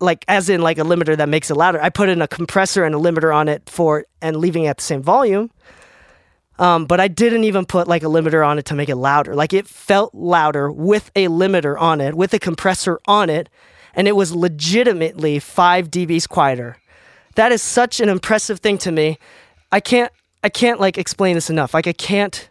like 0.00 0.24
as 0.28 0.48
in 0.48 0.60
like 0.60 0.78
a 0.78 0.82
limiter 0.82 1.16
that 1.16 1.28
makes 1.28 1.50
it 1.50 1.54
louder. 1.54 1.80
I 1.82 1.88
put 1.88 2.08
in 2.08 2.22
a 2.22 2.28
compressor 2.28 2.84
and 2.84 2.94
a 2.94 2.98
limiter 2.98 3.34
on 3.34 3.48
it 3.48 3.68
for 3.68 4.04
and 4.20 4.36
leaving 4.36 4.64
it 4.64 4.68
at 4.68 4.76
the 4.78 4.82
same 4.82 5.02
volume. 5.02 5.50
Um, 6.62 6.86
but 6.86 7.00
I 7.00 7.08
didn't 7.08 7.42
even 7.42 7.66
put 7.66 7.88
like 7.88 8.04
a 8.04 8.06
limiter 8.06 8.46
on 8.46 8.56
it 8.56 8.66
to 8.66 8.74
make 8.76 8.88
it 8.88 8.94
louder. 8.94 9.34
Like 9.34 9.52
it 9.52 9.66
felt 9.66 10.14
louder 10.14 10.70
with 10.70 11.10
a 11.16 11.26
limiter 11.26 11.78
on 11.78 12.00
it, 12.00 12.14
with 12.14 12.32
a 12.34 12.38
compressor 12.38 13.00
on 13.08 13.28
it, 13.28 13.48
and 13.94 14.06
it 14.06 14.14
was 14.14 14.32
legitimately 14.32 15.40
five 15.40 15.90
dBs 15.90 16.28
quieter. 16.28 16.76
That 17.34 17.50
is 17.50 17.62
such 17.62 17.98
an 17.98 18.08
impressive 18.08 18.60
thing 18.60 18.78
to 18.78 18.92
me. 18.92 19.18
I 19.72 19.80
can't 19.80 20.12
I 20.44 20.50
can't 20.50 20.78
like 20.78 20.98
explain 20.98 21.34
this 21.34 21.50
enough. 21.50 21.74
Like 21.74 21.88
I 21.88 21.92
can't 21.92 22.48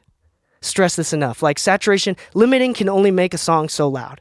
stress 0.59 0.97
this 0.97 1.13
enough. 1.13 1.41
Like 1.41 1.57
saturation 1.57 2.17
limiting 2.33 2.73
can 2.73 2.89
only 2.89 3.11
make 3.11 3.33
a 3.33 3.37
song 3.37 3.69
so 3.69 3.87
loud 3.87 4.19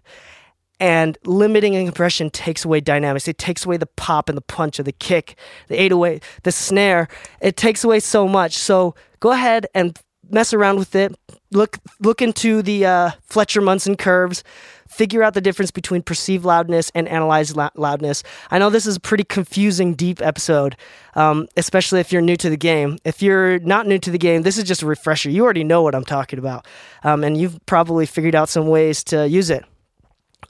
and 0.78 1.18
limiting 1.24 1.74
and 1.74 1.86
compression 1.86 2.30
takes 2.30 2.64
away 2.64 2.80
dynamics. 2.80 3.26
It 3.26 3.38
takes 3.38 3.66
away 3.66 3.76
the 3.76 3.86
pop 3.86 4.28
and 4.28 4.36
the 4.36 4.42
punch 4.42 4.78
of 4.78 4.86
the 4.86 4.92
kick, 4.92 5.36
the 5.66 5.80
808, 5.80 6.22
the 6.44 6.52
snare. 6.52 7.08
It 7.40 7.56
takes 7.56 7.82
away 7.82 7.98
so 7.98 8.28
much. 8.28 8.56
So 8.56 8.94
go 9.20 9.30
ahead 9.32 9.66
and 9.74 9.98
mess 10.30 10.52
around 10.52 10.78
with 10.78 10.94
it. 10.94 11.14
Look 11.52 11.78
look 12.00 12.22
into 12.22 12.62
the 12.62 12.86
uh, 12.86 13.10
Fletcher 13.24 13.60
Munson 13.60 13.96
curves. 13.96 14.42
Figure 14.88 15.22
out 15.22 15.34
the 15.34 15.40
difference 15.40 15.70
between 15.70 16.02
perceived 16.02 16.44
loudness 16.44 16.90
and 16.96 17.06
analyzed 17.06 17.56
loudness. 17.76 18.24
I 18.50 18.58
know 18.58 18.70
this 18.70 18.86
is 18.86 18.96
a 18.96 19.00
pretty 19.00 19.22
confusing, 19.22 19.94
deep 19.94 20.20
episode, 20.20 20.76
um, 21.14 21.46
especially 21.56 22.00
if 22.00 22.12
you're 22.12 22.22
new 22.22 22.36
to 22.36 22.50
the 22.50 22.56
game. 22.56 22.98
If 23.04 23.22
you're 23.22 23.60
not 23.60 23.86
new 23.86 24.00
to 24.00 24.10
the 24.10 24.18
game, 24.18 24.42
this 24.42 24.58
is 24.58 24.64
just 24.64 24.82
a 24.82 24.86
refresher. 24.86 25.30
You 25.30 25.44
already 25.44 25.62
know 25.62 25.82
what 25.82 25.94
I'm 25.94 26.04
talking 26.04 26.40
about, 26.40 26.66
um, 27.04 27.22
and 27.22 27.36
you've 27.36 27.64
probably 27.66 28.04
figured 28.04 28.34
out 28.34 28.48
some 28.48 28.66
ways 28.66 29.04
to 29.04 29.28
use 29.28 29.48
it. 29.48 29.64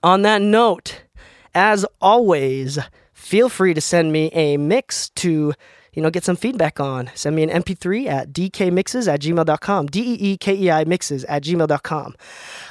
On 0.02 0.22
that 0.22 0.40
note, 0.40 1.02
as 1.54 1.84
always, 2.00 2.78
feel 3.12 3.50
free 3.50 3.74
to 3.74 3.80
send 3.80 4.10
me 4.10 4.30
a 4.32 4.56
mix 4.56 5.10
to 5.16 5.52
you 5.92 6.02
know, 6.02 6.10
get 6.10 6.24
some 6.24 6.36
feedback 6.36 6.80
on. 6.80 7.10
Send 7.14 7.36
me 7.36 7.42
an 7.42 7.62
MP3 7.62 8.06
at 8.06 8.32
deekeimixes 8.32 9.12
at 9.12 9.20
gmail.com. 9.20 9.86
D 9.86 10.00
E 10.00 10.32
E 10.32 10.36
K 10.36 10.54
E 10.54 10.70
I 10.70 10.84
mixes 10.84 11.24
at 11.24 11.42
gmail.com. 11.42 12.14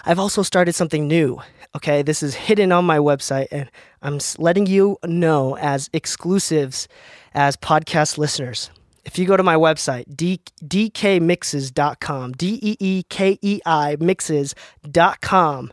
I've 0.05 0.19
also 0.19 0.41
started 0.43 0.73
something 0.73 1.07
new. 1.07 1.41
Okay, 1.75 2.01
this 2.01 2.23
is 2.23 2.33
hidden 2.33 2.71
on 2.71 2.83
my 2.85 2.97
website, 2.97 3.47
and 3.51 3.69
I'm 4.01 4.19
letting 4.39 4.65
you 4.65 4.97
know 5.05 5.55
as 5.57 5.89
exclusives 5.93 6.87
as 7.35 7.55
podcast 7.55 8.17
listeners. 8.17 8.71
If 9.05 9.19
you 9.19 9.25
go 9.25 9.37
to 9.37 9.43
my 9.43 9.55
website, 9.55 10.05
D- 10.15 10.41
deekeimixes.com, 10.63 12.33
D 12.33 12.59
E 12.61 12.77
E 12.79 13.03
K 13.09 13.37
E 13.41 13.59
I 13.65 13.97
mixes.com, 13.99 15.71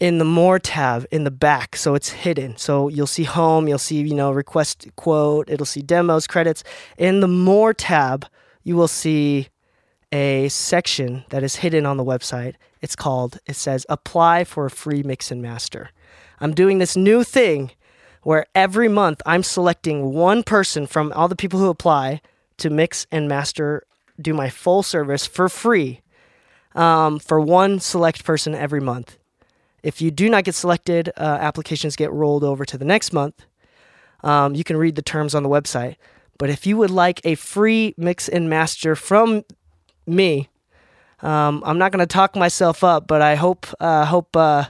in 0.00 0.18
the 0.18 0.24
more 0.24 0.58
tab 0.58 1.06
in 1.10 1.24
the 1.24 1.30
back 1.30 1.76
so 1.76 1.94
it's 1.94 2.10
hidden. 2.10 2.56
So 2.56 2.88
you'll 2.88 3.06
see 3.06 3.24
home 3.24 3.68
you'll 3.68 3.78
see 3.78 4.00
you 4.00 4.14
know 4.14 4.32
request 4.32 4.88
quote 4.96 5.48
it'll 5.48 5.66
see 5.66 5.82
demos 5.82 6.26
credits. 6.26 6.64
In 6.98 7.20
the 7.20 7.28
more 7.28 7.72
tab 7.72 8.26
you 8.64 8.76
will 8.76 8.88
see 8.88 9.48
a 10.12 10.48
section 10.48 11.24
that 11.28 11.42
is 11.42 11.56
hidden 11.56 11.86
on 11.86 11.96
the 11.96 12.04
website. 12.04 12.54
It's 12.80 12.96
called 12.96 13.38
it 13.46 13.54
says 13.54 13.86
apply 13.88 14.44
for 14.44 14.66
a 14.66 14.70
free 14.70 15.02
mix 15.02 15.30
and 15.30 15.40
master. 15.40 15.90
I'm 16.40 16.54
doing 16.54 16.78
this 16.78 16.96
new 16.96 17.22
thing 17.22 17.70
where 18.22 18.46
every 18.54 18.88
month 18.88 19.22
i'm 19.26 19.42
selecting 19.42 20.12
one 20.12 20.42
person 20.42 20.86
from 20.86 21.12
all 21.14 21.28
the 21.28 21.36
people 21.36 21.58
who 21.58 21.68
apply 21.68 22.20
to 22.58 22.70
mix 22.70 23.06
and 23.10 23.28
master 23.28 23.82
do 24.20 24.34
my 24.34 24.50
full 24.50 24.82
service 24.82 25.26
for 25.26 25.48
free 25.48 26.00
um, 26.74 27.18
for 27.18 27.40
one 27.40 27.80
select 27.80 28.24
person 28.24 28.54
every 28.54 28.80
month 28.80 29.16
if 29.82 30.00
you 30.00 30.10
do 30.10 30.28
not 30.28 30.44
get 30.44 30.54
selected, 30.54 31.10
uh, 31.16 31.38
applications 31.40 31.96
get 31.96 32.12
rolled 32.12 32.44
over 32.44 32.64
to 32.64 32.78
the 32.78 32.84
next 32.84 33.12
month. 33.12 33.44
Um, 34.22 34.54
you 34.54 34.64
can 34.64 34.76
read 34.76 34.96
the 34.96 35.02
terms 35.02 35.34
on 35.34 35.42
the 35.42 35.48
website. 35.48 35.96
But 36.38 36.50
if 36.50 36.66
you 36.66 36.76
would 36.78 36.90
like 36.90 37.20
a 37.24 37.34
free 37.34 37.94
mix 37.96 38.28
and 38.28 38.48
master 38.48 38.96
from 38.96 39.44
me, 40.06 40.48
um, 41.22 41.62
I'm 41.66 41.78
not 41.78 41.92
going 41.92 42.00
to 42.00 42.06
talk 42.06 42.34
myself 42.34 42.82
up, 42.82 43.06
but 43.06 43.20
I 43.20 43.34
hope 43.34 43.66
uh, 43.78 44.06
hope 44.06 44.34
uh, 44.34 44.64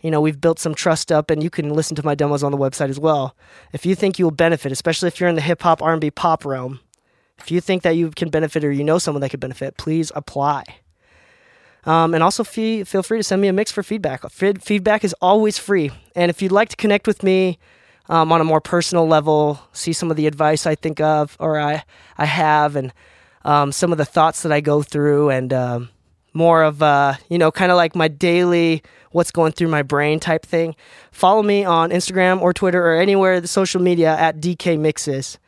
you 0.00 0.10
know 0.10 0.20
we've 0.20 0.40
built 0.40 0.58
some 0.58 0.74
trust 0.74 1.12
up, 1.12 1.30
and 1.30 1.40
you 1.40 1.50
can 1.50 1.70
listen 1.70 1.94
to 1.96 2.04
my 2.04 2.16
demos 2.16 2.42
on 2.42 2.50
the 2.50 2.58
website 2.58 2.88
as 2.88 2.98
well. 2.98 3.36
If 3.72 3.86
you 3.86 3.94
think 3.94 4.18
you 4.18 4.24
will 4.24 4.32
benefit, 4.32 4.72
especially 4.72 5.06
if 5.06 5.20
you're 5.20 5.28
in 5.28 5.36
the 5.36 5.40
hip 5.40 5.62
hop, 5.62 5.82
R&B, 5.82 6.10
pop 6.10 6.44
realm, 6.44 6.80
if 7.38 7.50
you 7.50 7.60
think 7.60 7.82
that 7.84 7.92
you 7.92 8.10
can 8.10 8.28
benefit 8.28 8.64
or 8.64 8.72
you 8.72 8.82
know 8.82 8.98
someone 8.98 9.20
that 9.20 9.30
could 9.30 9.40
benefit, 9.40 9.76
please 9.76 10.10
apply. 10.16 10.64
Um, 11.86 12.14
and 12.14 12.22
also 12.22 12.44
fee- 12.44 12.84
feel 12.84 13.02
free 13.02 13.18
to 13.18 13.24
send 13.24 13.42
me 13.42 13.48
a 13.48 13.52
mix 13.52 13.70
for 13.70 13.82
feedback. 13.82 14.28
feedback 14.30 15.04
is 15.04 15.14
always 15.20 15.58
free. 15.58 15.90
And 16.16 16.30
if 16.30 16.40
you'd 16.40 16.52
like 16.52 16.70
to 16.70 16.76
connect 16.76 17.06
with 17.06 17.22
me 17.22 17.58
um, 18.08 18.32
on 18.32 18.40
a 18.40 18.44
more 18.44 18.60
personal 18.60 19.06
level, 19.06 19.60
see 19.72 19.92
some 19.92 20.10
of 20.10 20.16
the 20.16 20.26
advice 20.26 20.66
I 20.66 20.74
think 20.74 21.00
of 21.00 21.36
or 21.38 21.58
I, 21.58 21.84
I 22.16 22.24
have, 22.24 22.76
and 22.76 22.92
um, 23.44 23.72
some 23.72 23.92
of 23.92 23.98
the 23.98 24.04
thoughts 24.04 24.42
that 24.42 24.52
I 24.52 24.60
go 24.60 24.82
through, 24.82 25.28
and 25.30 25.52
um, 25.52 25.90
more 26.32 26.62
of, 26.62 26.82
uh, 26.82 27.14
you 27.28 27.38
know, 27.38 27.50
kind 27.50 27.70
of 27.70 27.76
like 27.76 27.94
my 27.94 28.08
daily 28.08 28.82
what's 29.12 29.30
going 29.30 29.52
through 29.52 29.68
my 29.68 29.82
brain 29.82 30.18
type 30.18 30.44
thing, 30.44 30.74
follow 31.12 31.42
me 31.42 31.64
on 31.64 31.90
Instagram 31.90 32.40
or 32.40 32.52
Twitter 32.52 32.84
or 32.84 32.96
anywhere 32.96 33.40
the 33.40 33.48
social 33.48 33.80
media 33.80 34.16
at 34.16 34.40
DK 34.40 34.78
Mixes. 34.78 35.38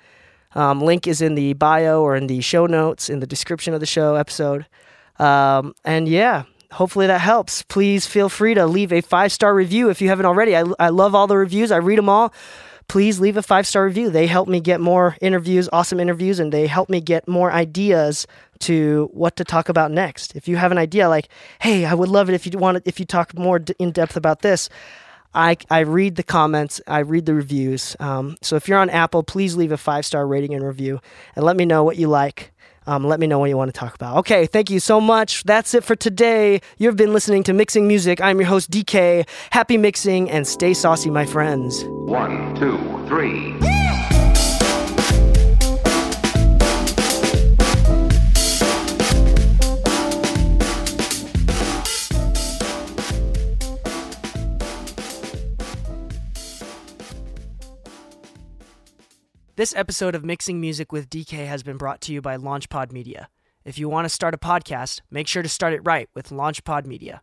Um, 0.54 0.80
link 0.80 1.06
is 1.06 1.20
in 1.20 1.34
the 1.34 1.52
bio 1.54 2.00
or 2.00 2.16
in 2.16 2.28
the 2.28 2.40
show 2.40 2.66
notes 2.66 3.10
in 3.10 3.18
the 3.18 3.26
description 3.26 3.74
of 3.74 3.80
the 3.80 3.86
show 3.86 4.14
episode. 4.14 4.66
Um, 5.18 5.74
and 5.84 6.08
yeah, 6.08 6.44
hopefully 6.72 7.06
that 7.06 7.20
helps. 7.20 7.62
Please 7.62 8.06
feel 8.06 8.28
free 8.28 8.54
to 8.54 8.66
leave 8.66 8.92
a 8.92 9.00
five 9.00 9.32
star 9.32 9.54
review 9.54 9.90
if 9.90 10.00
you 10.00 10.08
haven't 10.08 10.26
already. 10.26 10.56
I, 10.56 10.64
I 10.78 10.88
love 10.90 11.14
all 11.14 11.26
the 11.26 11.36
reviews, 11.36 11.70
I 11.70 11.78
read 11.78 11.98
them 11.98 12.08
all. 12.08 12.32
Please 12.88 13.18
leave 13.18 13.36
a 13.36 13.42
five 13.42 13.66
star 13.66 13.84
review. 13.84 14.10
They 14.10 14.26
help 14.26 14.48
me 14.48 14.60
get 14.60 14.80
more 14.80 15.16
interviews, 15.20 15.68
awesome 15.72 15.98
interviews, 15.98 16.38
and 16.38 16.52
they 16.52 16.68
help 16.68 16.88
me 16.88 17.00
get 17.00 17.26
more 17.26 17.50
ideas 17.50 18.26
to 18.60 19.10
what 19.12 19.36
to 19.36 19.44
talk 19.44 19.68
about 19.68 19.90
next. 19.90 20.36
If 20.36 20.46
you 20.46 20.56
have 20.56 20.70
an 20.70 20.78
idea 20.78 21.08
like, 21.08 21.28
hey, 21.60 21.84
I 21.84 21.94
would 21.94 22.08
love 22.08 22.28
it 22.28 22.34
if 22.34 22.46
you 22.46 22.58
want 22.58 22.82
if 22.86 23.00
you 23.00 23.06
talk 23.06 23.36
more 23.36 23.60
in 23.78 23.90
depth 23.90 24.16
about 24.16 24.42
this. 24.42 24.68
I, 25.34 25.58
I 25.68 25.80
read 25.80 26.16
the 26.16 26.22
comments, 26.22 26.80
I 26.86 27.00
read 27.00 27.26
the 27.26 27.34
reviews. 27.34 27.94
Um, 28.00 28.36
so 28.40 28.56
if 28.56 28.68
you're 28.68 28.78
on 28.78 28.88
Apple, 28.88 29.22
please 29.22 29.54
leave 29.54 29.70
a 29.70 29.76
five 29.76 30.06
star 30.06 30.26
rating 30.26 30.54
and 30.54 30.64
review 30.64 31.00
and 31.34 31.44
let 31.44 31.56
me 31.56 31.66
know 31.66 31.84
what 31.84 31.96
you 31.98 32.08
like. 32.08 32.52
Um, 32.86 33.04
let 33.04 33.20
me 33.20 33.26
know 33.26 33.38
what 33.38 33.50
you 33.50 33.56
want 33.56 33.72
to 33.72 33.78
talk 33.78 33.94
about. 33.94 34.16
Okay, 34.18 34.46
thank 34.46 34.70
you 34.70 34.80
so 34.80 35.00
much. 35.00 35.42
That's 35.44 35.74
it 35.74 35.84
for 35.84 35.96
today. 35.96 36.60
You've 36.78 36.96
been 36.96 37.12
listening 37.12 37.42
to 37.44 37.52
Mixing 37.52 37.86
Music. 37.88 38.20
I'm 38.20 38.38
your 38.38 38.48
host, 38.48 38.70
DK. 38.70 39.28
Happy 39.50 39.76
mixing 39.76 40.30
and 40.30 40.46
stay 40.46 40.74
saucy, 40.74 41.10
my 41.10 41.26
friends. 41.26 41.84
One, 41.86 42.54
two, 42.56 42.78
three. 43.08 43.75
This 59.56 59.74
episode 59.74 60.14
of 60.14 60.22
Mixing 60.22 60.60
Music 60.60 60.92
with 60.92 61.08
DK 61.08 61.46
has 61.46 61.62
been 61.62 61.78
brought 61.78 62.02
to 62.02 62.12
you 62.12 62.20
by 62.20 62.36
LaunchPod 62.36 62.92
Media. 62.92 63.30
If 63.64 63.78
you 63.78 63.88
want 63.88 64.04
to 64.04 64.10
start 64.10 64.34
a 64.34 64.36
podcast, 64.36 65.00
make 65.10 65.26
sure 65.26 65.42
to 65.42 65.48
start 65.48 65.72
it 65.72 65.80
right 65.82 66.10
with 66.14 66.28
LaunchPod 66.28 66.84
Media. 66.84 67.22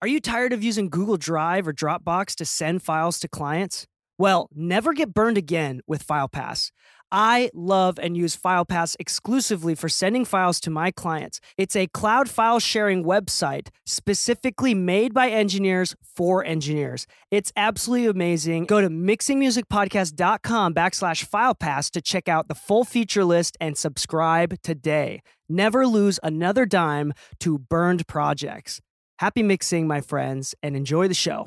Are 0.00 0.06
you 0.06 0.20
tired 0.20 0.52
of 0.52 0.62
using 0.62 0.90
Google 0.90 1.16
Drive 1.16 1.66
or 1.66 1.72
Dropbox 1.72 2.36
to 2.36 2.44
send 2.44 2.84
files 2.84 3.18
to 3.18 3.26
clients? 3.26 3.88
Well, 4.16 4.48
never 4.54 4.92
get 4.92 5.12
burned 5.12 5.36
again 5.36 5.80
with 5.88 6.06
FilePass. 6.06 6.70
I 7.10 7.50
love 7.52 7.98
and 7.98 8.16
use 8.16 8.36
FilePass 8.36 8.94
exclusively 9.00 9.74
for 9.74 9.88
sending 9.88 10.24
files 10.24 10.60
to 10.60 10.70
my 10.70 10.92
clients. 10.92 11.40
It's 11.56 11.74
a 11.74 11.88
cloud 11.88 12.30
file 12.30 12.60
sharing 12.60 13.02
website 13.02 13.70
specifically 13.86 14.72
made 14.72 15.14
by 15.14 15.30
engineers 15.30 15.96
for 16.00 16.44
engineers. 16.44 17.08
It's 17.32 17.52
absolutely 17.56 18.06
amazing. 18.06 18.66
Go 18.66 18.80
to 18.80 18.88
mixingmusicpodcast.com 18.88 20.74
backslash 20.74 21.28
FilePass 21.28 21.90
to 21.90 22.00
check 22.00 22.28
out 22.28 22.46
the 22.46 22.54
full 22.54 22.84
feature 22.84 23.24
list 23.24 23.56
and 23.60 23.76
subscribe 23.76 24.62
today. 24.62 25.22
Never 25.48 25.88
lose 25.88 26.20
another 26.22 26.66
dime 26.66 27.14
to 27.40 27.58
burned 27.58 28.06
projects. 28.06 28.80
Happy 29.18 29.42
mixing, 29.42 29.88
my 29.88 30.00
friends, 30.00 30.54
and 30.62 30.76
enjoy 30.76 31.08
the 31.08 31.14
show. 31.14 31.46